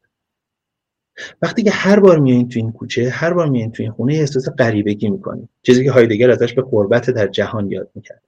وقتی 1.43 1.63
که 1.63 1.71
هر 1.71 2.01
بار 2.01 2.19
میایین 2.19 2.49
تو 2.49 2.59
این 2.59 2.73
کوچه 2.73 3.11
هر 3.11 3.33
بار 3.33 3.49
میایین 3.49 3.73
تو 3.73 3.83
این 3.83 3.93
خونه 3.93 4.15
احساس 4.15 4.49
غریبگی 4.49 5.11
می‌کنید. 5.11 5.49
چیزی 5.63 5.85
که 5.85 5.93
هایدگر 5.93 6.31
ازش 6.31 6.55
به 6.55 6.63
قربت 6.63 7.11
در 7.11 7.27
جهان 7.27 7.71
یاد 7.71 7.91
می‌کرد. 7.95 8.23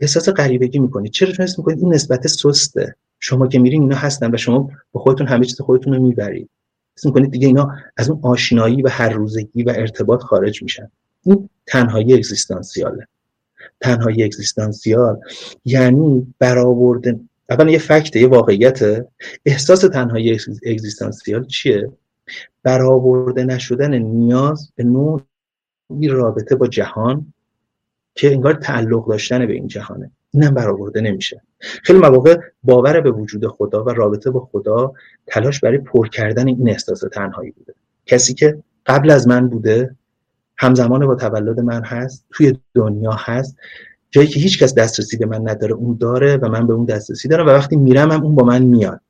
احساس 0.00 0.28
غریبگی 0.28 0.78
می‌کنید. 0.78 1.12
چرا؟ 1.12 1.32
چون 1.32 1.46
می‌کنید 1.58 1.78
این 1.78 1.94
نسبت 1.94 2.26
سسته. 2.26 2.96
شما 3.26 3.46
که 3.46 3.58
میرین 3.58 3.82
اینا 3.82 3.96
هستن 3.96 4.34
و 4.34 4.36
شما 4.36 4.70
با 4.92 5.00
خودتون 5.00 5.26
همه 5.26 5.44
چیز 5.44 5.60
خودتون 5.60 5.94
رو 5.94 6.02
می‌برید. 6.02 6.50
حس 6.96 7.06
می‌کنید 7.06 7.30
دیگه 7.30 7.46
اینا 7.46 7.74
از 7.96 8.10
اون 8.10 8.20
آشنایی 8.22 8.82
و 8.82 8.88
هر 8.88 9.08
روزگی 9.08 9.62
و 9.62 9.72
ارتباط 9.76 10.22
خارج 10.22 10.62
میشن. 10.62 10.90
این 11.22 11.48
تنهایی 11.66 12.14
اگزیستانسیاله. 12.14 13.06
تنهایی 13.80 14.24
اگزیستانسیال 14.24 15.20
یعنی 15.64 16.34
برآورده. 16.38 17.20
اولا 17.50 17.70
یه 17.70 17.78
فکت 17.78 18.16
یه 18.16 18.26
واقعیت 18.26 19.06
احساس 19.44 19.80
تنهایی 19.80 20.38
اگزیستانسیال 20.66 21.46
چیه؟ 21.46 21.92
برآورده 22.62 23.44
نشدن 23.44 23.94
نیاز 23.98 24.72
به 24.76 24.84
نوعی 24.84 26.08
رابطه 26.08 26.54
با 26.54 26.66
جهان 26.66 27.32
که 28.14 28.32
انگار 28.32 28.54
تعلق 28.54 29.08
داشتن 29.08 29.46
به 29.46 29.52
این 29.52 29.66
جهانه. 29.68 30.10
اینم 30.34 30.54
برآورده 30.54 31.00
نمیشه. 31.00 31.42
خیلی 31.58 31.98
مواقع 31.98 32.38
باور 32.62 33.00
به 33.00 33.10
وجود 33.10 33.46
خدا 33.46 33.84
و 33.84 33.88
رابطه 33.88 34.30
با 34.30 34.48
خدا 34.52 34.92
تلاش 35.26 35.60
برای 35.60 35.78
پر 35.78 36.08
کردن 36.08 36.48
این 36.48 36.68
احساس 36.68 37.00
تنهایی 37.12 37.50
بوده. 37.50 37.74
کسی 38.06 38.34
که 38.34 38.58
قبل 38.86 39.10
از 39.10 39.28
من 39.28 39.48
بوده 39.48 39.94
همزمان 40.56 41.06
با 41.06 41.14
تولد 41.14 41.60
من 41.60 41.84
هست 41.84 42.24
توی 42.30 42.58
دنیا 42.74 43.12
هست 43.12 43.56
جایی 44.10 44.28
که 44.28 44.40
هیچ 44.40 44.62
کس 44.62 44.74
دسترسی 44.74 45.16
به 45.16 45.26
من 45.26 45.48
نداره 45.48 45.74
اون 45.74 45.96
داره 46.00 46.36
و 46.36 46.48
من 46.48 46.66
به 46.66 46.72
اون 46.72 46.84
دسترسی 46.84 47.28
دارم 47.28 47.46
و 47.46 47.50
وقتی 47.50 47.76
میرم 47.76 48.12
هم 48.12 48.22
اون 48.22 48.34
با 48.34 48.44
من 48.44 48.62
میاد. 48.62 49.00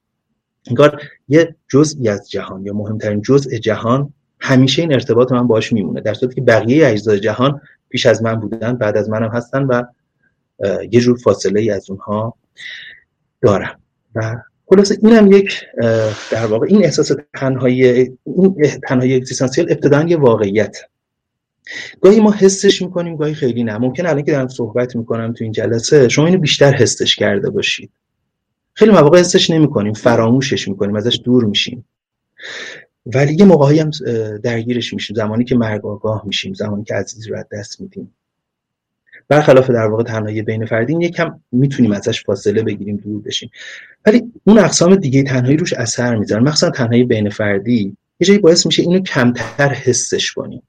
انگار 0.67 1.03
یه 1.29 1.55
جزئی 1.69 2.09
از 2.09 2.31
جهان 2.31 2.67
یا 2.67 2.73
مهمترین 2.73 3.23
جزء 3.23 3.59
جهان 3.59 4.13
همیشه 4.41 4.83
این 4.83 4.93
ارتباط 4.93 5.33
من 5.33 5.47
باش 5.47 5.73
میمونه. 5.73 6.01
در 6.01 6.15
صورتی 6.15 6.35
که 6.35 6.41
بقیه 6.41 6.89
اجزای 6.89 7.21
جهان 7.21 7.61
پیش 7.89 8.07
از 8.07 8.23
من 8.23 8.35
بودن 8.35 8.77
بعد 8.77 8.97
از 8.97 9.09
منم 9.09 9.29
هستن 9.29 9.63
و 9.63 9.83
یه 10.91 11.01
جور 11.01 11.17
فاصله 11.17 11.61
ای 11.61 11.71
از 11.71 11.91
اونها 11.91 12.35
دارم. 13.43 13.81
و 14.15 14.37
خلاصه 14.67 14.99
اینم 15.03 15.33
یک 15.33 15.63
در 16.31 16.47
واقع 16.47 16.67
این 16.67 16.85
احساس 16.85 17.13
تنهایی 17.35 17.85
این 17.87 18.19
تنهایی 18.89 19.15
اگزیستانسیال 19.15 19.73
ابتدا 19.73 20.03
یه 20.03 20.17
واقعیت. 20.17 20.77
گاهی 22.01 22.21
ما 22.21 22.33
حسش 22.33 22.83
می‌کنیم 22.83 23.17
گاهی 23.17 23.35
خیلی 23.35 23.65
نه. 23.65 23.79
ممکن 23.79 24.07
الان 24.07 24.23
که 24.23 24.33
دارم 24.33 24.49
صحبت 24.49 24.97
می‌کنم 24.97 25.33
تو 25.33 25.45
این 25.45 25.53
جلسه 25.53 26.09
شما 26.09 26.27
اینو 26.27 26.39
بیشتر 26.39 26.73
حسش 26.73 27.17
کرده 27.17 27.51
باشید. 27.51 27.91
خیلی 28.75 28.91
مواقع 28.91 29.21
حسش 29.21 29.51
نمی‌کنیم 29.51 29.93
فراموشش 29.93 30.69
می‌کنیم 30.69 30.97
ازش 30.97 31.21
دور 31.25 31.45
میشیم. 31.45 31.85
ولی 33.07 33.35
یه 33.35 33.45
موقعی 33.45 33.79
هم 33.79 33.91
درگیرش 34.43 34.95
میشیم. 34.95 35.17
زمانی 35.17 35.45
که 35.45 35.57
مرگ 35.57 35.87
آگاه 35.87 36.23
میشیم 36.27 36.55
زمانی 36.55 36.85
که 36.85 36.95
عزیزی 36.95 37.31
رو 37.31 37.45
دست 37.53 37.81
میدیم. 37.81 38.15
برخلاف 39.29 39.71
در 39.71 39.87
واقع 39.87 40.03
تنهایی 40.03 40.43
بین 40.43 40.67
فردی 40.67 40.97
یکم 41.01 41.41
می‌تونیم 41.53 41.93
ازش 41.93 42.25
فاصله 42.25 42.63
بگیریم 42.63 42.97
دور 42.97 43.23
بشیم. 43.23 43.51
ولی 44.07 44.33
اون 44.45 44.59
اقسام 44.59 44.97
دیگه 44.97 45.23
تنهایی 45.23 45.57
روش 45.57 45.73
اثر 45.73 46.17
می‌ذارن. 46.17 46.43
مخصوصا 46.43 46.71
تنهایی 46.71 47.05
بین 47.05 47.31
فردی 47.31 47.97
یه 48.21 48.27
جایی 48.27 48.39
باعث 48.39 48.67
میشه 48.67 48.83
اینو 48.83 49.01
کمتر 49.01 49.69
حسش 49.69 50.33
کنیم. 50.33 50.63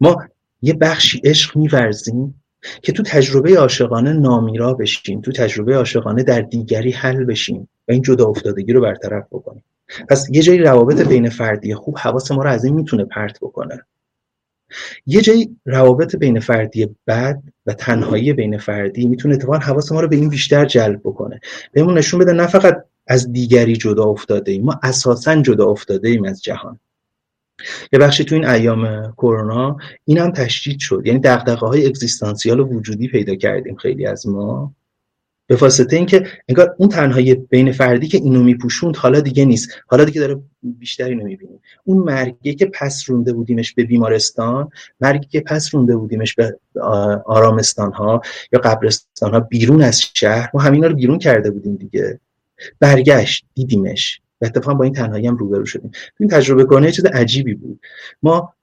ما 0.00 0.16
یه 0.62 0.74
بخشی 0.74 1.20
عشق 1.24 1.56
میورزیم 1.56 2.42
که 2.82 2.92
تو 2.92 3.02
تجربه 3.02 3.58
عاشقانه 3.58 4.12
نامیرا 4.12 4.74
بشیم 4.74 5.20
تو 5.20 5.32
تجربه 5.32 5.76
عاشقانه 5.76 6.22
در 6.22 6.40
دیگری 6.40 6.90
حل 6.90 7.24
بشیم 7.24 7.68
و 7.88 7.92
این 7.92 8.02
جدا 8.02 8.24
افتادگی 8.24 8.72
رو 8.72 8.80
برطرف 8.80 9.24
بکنیم. 9.32 9.64
پس 10.08 10.26
یه 10.30 10.42
جایی 10.42 10.58
روابط 10.58 11.08
بین 11.08 11.28
فردی 11.28 11.74
خوب 11.74 11.98
حواس 11.98 12.32
ما 12.32 12.42
رو 12.42 12.50
از 12.50 12.64
این 12.64 12.74
می‌تونه 12.74 13.04
پرت 13.04 13.38
بکنه. 13.42 13.82
یه 15.06 15.20
جایی 15.20 15.56
روابط 15.64 16.16
بین 16.16 16.40
فردی 16.40 16.96
بد 17.06 17.42
و 17.66 17.72
تنهایی 17.72 18.32
بین 18.32 18.58
فردی 18.58 19.06
می‌تونه 19.06 19.34
اتفاقا 19.34 19.58
حواس 19.58 19.92
ما 19.92 20.00
رو 20.00 20.08
به 20.08 20.16
این 20.16 20.28
بیشتر 20.28 20.64
جلب 20.64 21.00
بکنه. 21.04 21.40
بهمون 21.72 21.98
نشون 21.98 22.20
بده 22.20 22.32
نه 22.32 22.46
فقط 22.46 22.84
از 23.06 23.32
دیگری 23.32 23.76
جدا 23.76 24.04
افتاده 24.04 24.52
ایم 24.52 24.64
ما 24.64 24.80
اساسا 24.82 25.42
جدا 25.42 25.66
افتاده 25.66 26.08
ایم 26.08 26.24
از 26.24 26.42
جهان. 26.42 26.78
یه 27.92 27.98
بخشی 27.98 28.24
تو 28.24 28.34
این 28.34 28.44
ایام 28.44 29.12
کرونا 29.12 29.76
این 30.04 30.18
هم 30.18 30.30
تشدید 30.30 30.78
شد. 30.78 31.02
یعنی 31.04 31.18
دقدقه 31.18 31.66
های 31.66 31.86
اگزیستانسیال 31.86 32.60
و 32.60 32.64
وجودی 32.64 33.08
پیدا 33.08 33.34
کردیم 33.34 33.76
خیلی 33.76 34.06
از 34.06 34.26
ما. 34.26 34.74
به 35.46 35.56
واسطه 35.56 35.96
اینکه 35.96 36.26
انگار 36.48 36.74
اون 36.78 36.88
تنهایی 36.88 37.34
بین 37.34 37.72
فردی 37.72 38.08
که 38.08 38.18
اینو 38.18 38.42
میپوشوند 38.42 38.96
حالا 38.96 39.20
دیگه 39.20 39.44
نیست. 39.44 39.68
حالا 39.86 40.04
دیگه 40.04 40.20
داره 40.20 40.40
بیشتری 40.62 41.10
اینو 41.10 41.24
می‌بینیم 41.24 41.60
اون 41.84 41.98
مرگی 41.98 42.54
که 42.54 42.66
پس 42.66 43.04
رونده 43.06 43.32
بودیمش 43.32 43.72
به 43.72 43.84
بیمارستان 43.84 44.70
مرگی 45.00 45.26
که 45.26 45.40
پس 45.40 45.74
رونده 45.74 45.96
بودیمش 45.96 46.34
به 46.34 46.58
آرامستان 47.26 47.92
ها 47.92 48.20
یا 48.52 48.60
قبرستان 48.60 49.34
ها 49.34 49.40
بیرون 49.40 49.82
از 49.82 50.00
شهر 50.14 50.50
ما 50.54 50.60
همینا 50.60 50.86
رو 50.86 50.94
بیرون 50.94 51.18
کرده 51.18 51.50
بودیم 51.50 51.76
دیگه. 51.76 52.20
برگشت 52.80 53.44
دیدیمش. 53.54 54.20
و 54.40 54.46
اتفاقا 54.46 54.74
با 54.74 54.84
این 54.84 54.92
تنهایی 54.92 55.26
هم 55.26 55.36
روبرو 55.36 55.66
شدیم. 55.66 55.90
این 56.20 56.28
تجربه 56.28 56.64
کنه 56.64 56.92
چیز 56.92 57.04
عجیبی 57.04 57.54
بود. 57.54 57.80
ما 58.22 58.54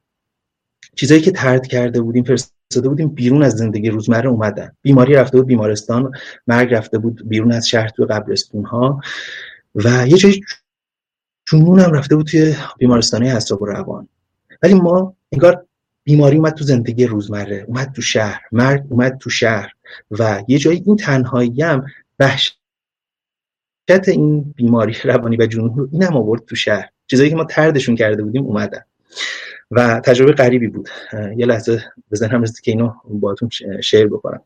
چیزایی 0.95 1.21
که 1.21 1.31
ترد 1.31 1.67
کرده 1.67 2.01
بودیم 2.01 2.23
فرستاده 2.73 2.89
بودیم 2.89 3.07
بیرون 3.07 3.43
از 3.43 3.53
زندگی 3.53 3.89
روزمره 3.89 4.29
اومدن. 4.29 4.71
بیماری 4.81 5.13
رفته 5.13 5.37
بود 5.37 5.47
بیمارستان 5.47 6.11
مرگ 6.47 6.73
رفته 6.73 6.97
بود 6.97 7.29
بیرون 7.29 7.51
از 7.51 7.67
شهر 7.67 7.89
تو 7.89 8.05
قبرستون 8.05 8.65
ها 8.65 9.01
و 9.75 10.07
یه 10.07 10.17
جایی 10.17 10.41
جنون 11.51 11.79
هم 11.79 11.91
رفته 11.91 12.15
بود 12.15 12.25
توی 12.25 12.55
بیمارستانه 12.77 13.29
اعصاب 13.29 13.61
و 13.61 13.65
روان. 13.65 14.07
ولی 14.63 14.73
ما 14.73 15.15
انگار 15.31 15.65
بیماری 16.03 16.37
اومد 16.37 16.53
تو 16.53 16.63
زندگی 16.63 17.05
روزمره 17.05 17.65
اومد 17.67 17.91
تو 17.91 18.01
شهر 18.01 18.41
مرگ 18.51 18.83
اومد 18.89 19.17
تو 19.17 19.29
شهر. 19.29 19.71
و 20.11 20.43
یه 20.47 20.57
جایی 20.57 20.83
این 20.85 20.95
تنهایی 20.95 21.61
هم 21.61 21.85
وحشت 22.19 22.59
این 24.07 24.41
بیماری 24.41 24.95
روانی 25.03 25.37
و 25.37 25.45
جنون 25.45 25.75
رو 25.75 25.89
این 25.91 26.03
هم 26.03 26.17
آورد 26.17 26.45
تو 26.45 26.55
شهر. 26.55 26.89
چیزایی 27.07 27.29
که 27.29 27.35
ما 27.35 27.43
تردشون 27.43 27.95
کرده 27.95 28.23
بودیم 28.23 28.43
اومدن. 28.43 28.81
و 29.75 29.99
تجربه 29.99 30.31
غریبی 30.31 30.67
بود. 30.67 30.89
یه 31.37 31.45
لحظه 31.45 31.83
بزنم 32.11 32.41
رسید 32.41 32.59
که 32.59 32.71
اینو 32.71 32.93
باهاتون 33.05 33.49
شیر 33.83 34.07
بکنم. 34.07 34.41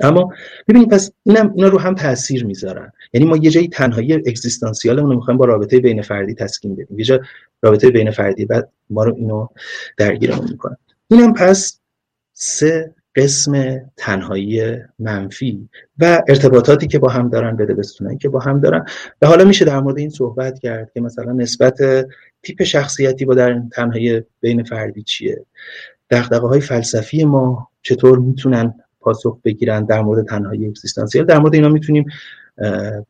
اما 0.00 0.32
ببینید 0.68 0.90
پس 0.90 1.10
اینم 1.22 1.52
اینا 1.56 1.68
رو 1.68 1.78
هم 1.78 1.94
تاثیر 1.94 2.46
می‌ذارن. 2.46 2.92
یعنی 3.12 3.26
ما 3.26 3.36
یه 3.36 3.50
جایی 3.50 3.68
تنهایی 3.68 4.14
اگزیستانسیالمون 4.14 5.10
رو 5.10 5.16
می‌خوایم 5.16 5.38
با 5.38 5.44
رابطه 5.44 5.80
بین 5.80 6.02
فردی 6.02 6.34
تسکین 6.34 6.74
بدیم. 6.74 6.98
یه 6.98 7.04
جا 7.04 7.20
رابطه 7.62 7.90
بین 7.90 8.10
فردی 8.10 8.44
بعد 8.44 8.68
ما 8.90 9.04
رو 9.04 9.14
اینو 9.14 9.46
درگیرمون 9.96 10.48
می‌کنه. 10.50 10.76
اینم 11.08 11.34
پس 11.34 11.80
سه 12.32 12.94
قسم 13.18 13.80
تنهایی 13.96 14.76
منفی 14.98 15.68
و 15.98 16.22
ارتباطاتی 16.28 16.86
که 16.86 16.98
با 16.98 17.08
هم 17.08 17.28
دارن 17.28 17.56
بده 17.56 17.74
بستونایی 17.74 18.18
که 18.18 18.28
با 18.28 18.38
هم 18.38 18.60
دارن. 18.60 18.84
و 19.22 19.26
حالا 19.26 19.44
میشه 19.44 19.64
در 19.64 19.80
مورد 19.80 19.98
این 19.98 20.10
صحبت 20.10 20.58
کرد 20.58 20.90
که 20.94 21.00
مثلا 21.00 21.32
نسبت 21.32 21.78
تیپ 22.42 22.62
شخصیتی 22.62 23.24
با 23.24 23.34
در 23.34 23.62
تنهایی 23.72 24.22
بین 24.40 24.62
فردی 24.62 25.02
چیه؟ 25.02 25.44
دقدقه 26.10 26.46
های 26.46 26.60
فلسفی 26.60 27.24
ما 27.24 27.68
چطور 27.82 28.18
می‌تونن 28.18 28.74
پاسخ 29.00 29.38
بگیرن 29.44 29.84
در 29.84 30.00
مورد 30.00 30.26
تنهایی 30.26 30.66
اکزیستانسیال؟ 30.68 31.24
در 31.24 31.38
مورد 31.38 31.54
اینا 31.54 31.68
می‌تونیم 31.68 32.04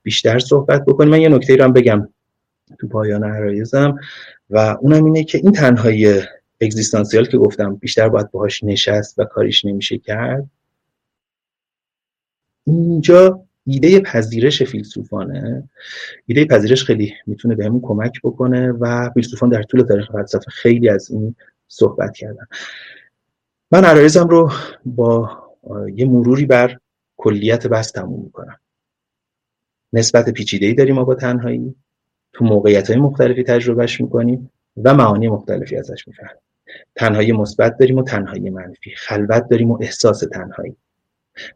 بیشتر 0.03 0.39
صحبت 0.39 0.85
بکنیم. 0.85 1.11
من 1.11 1.21
یه 1.21 1.29
نکته 1.29 1.57
رو 1.57 1.65
هم 1.65 1.73
بگم 1.73 2.09
تو 2.79 2.89
پایان 2.89 3.25
عرایزم 3.25 3.99
و 4.51 4.77
اونم 4.81 5.05
اینه 5.05 5.25
که 5.25 5.39
این 5.39 5.53
تنهایی 5.53 6.23
اگزیستانسیال 6.61 7.25
که 7.25 7.39
گفتم 7.39 7.75
بیشتر 7.75 8.09
باید 8.09 8.31
باهاش 8.31 8.65
نشست 8.65 9.19
و 9.19 9.25
کاریش 9.25 9.65
نمیشه 9.65 9.99
کرد. 9.99 10.51
اینجا 12.65 13.45
ایده 13.67 14.01
پذیرش 14.01 14.63
فیلسوفانه. 14.63 15.69
ایده 16.27 16.45
پذیرش 16.45 16.85
خیلی 16.85 17.15
می‌تونه 17.27 17.55
بهمون 17.55 17.81
کمک 17.81 18.21
بکنه 18.25 18.73
و 18.73 19.11
فیلسوفان 19.15 19.49
در 19.49 19.63
طول 19.63 19.83
تاریخ 19.83 20.13
فلسفه 20.13 20.51
خیلی 20.51 20.89
از 20.89 21.11
این 21.11 21.35
صحبت 21.69 22.17
کردن. 22.17 22.47
من 23.71 23.85
عرایزم 23.85 24.29
رو 24.29 24.53
با 24.85 25.31
یه 25.95 26.07
مروری 26.07 26.47
بر 26.47 26.79
کلیت 27.17 27.67
بحث 27.67 27.93
تموم 27.93 28.25
می‌کنم. 28.25 28.57
نسبت 29.93 30.31
پیچیده‌ای 30.31 30.75
داریم 30.75 30.95
ما 30.95 31.05
با 31.05 31.15
تنهایی. 31.15 31.75
تو 32.33 32.45
موقعیت 32.45 32.91
های 32.91 33.01
مختلفی 33.01 33.43
تجربهش 33.43 34.01
می‌کنیم 34.01 34.51
و 34.85 34.95
معانی 34.95 35.29
مختلفی 35.29 35.77
ازش 35.77 36.09
می‌فهمیم. 36.09 36.43
تنهایی 36.97 37.33
مثبت 37.33 37.79
داریم 37.79 37.99
و 37.99 38.03
تنهایی 38.03 38.51
منفی. 38.51 38.91
خلوت 38.91 39.49
داریم 39.49 39.71
و 39.71 39.79
احساس 39.83 40.21
تنهایی. 40.21 40.77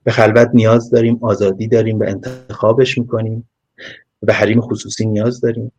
به 0.05 0.11
خلوت 0.11 0.51
نیاز 0.55 0.91
داریم 0.91 1.19
آزادی 1.21 1.69
داریم 1.69 2.01
و 2.01 2.03
انتخابش 2.03 2.99
می‌کنیم. 2.99 3.49
به 4.23 4.33
حریم 4.33 4.61
خصوصی 4.61 5.07
نیاز 5.07 5.41
داریم. 5.41 5.73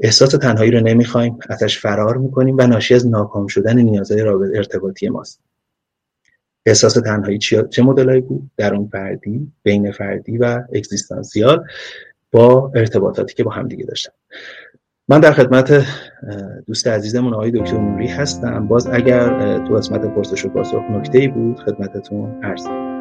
احساس 0.00 0.30
تنهایی 0.30 0.70
رو 0.70 0.80
نمی‌خوایم 0.80 1.38
ازش 1.48 1.78
فرار 1.78 2.16
می‌کنیم 2.16 2.56
و 2.58 2.66
ناشی 2.66 2.94
از 2.94 3.06
ناکام 3.06 3.46
شدن 3.46 3.78
نیازهای 3.78 4.20
ارتباطی 4.56 5.08
ماست. 5.08 5.40
احساس 6.66 6.94
تنهایی 6.94 7.38
چه 7.38 7.82
مدلایی 7.82 8.20
بود؟ 8.20 8.50
درون 8.56 8.88
فردی 8.88 9.52
بین 9.62 9.92
فردی 9.92 10.38
و 10.38 10.62
اگزیستانسیال 10.74 11.66
با 12.30 12.72
ارتباطاتی 12.74 13.34
که 13.34 13.44
با 13.44 13.50
هم 13.50 13.68
دیگه 13.68 13.84
داشتم 13.84 14.12
من 15.08 15.20
در 15.20 15.32
خدمت 15.32 15.86
دوست 16.66 16.86
عزیزمون 16.86 17.34
آقای 17.34 17.50
دکتر 17.50 17.78
نوری 17.78 18.06
هستم. 18.06 18.66
باز 18.66 18.86
اگر 18.86 19.58
تو 19.58 19.74
قسمت 19.74 20.14
پرسش 20.14 20.44
و 20.44 20.48
پاسخ 20.48 20.82
نکته 20.90 21.18
ای 21.18 21.28
بود 21.28 21.60
خدمتتون 21.60 22.44
عرض 22.44 22.91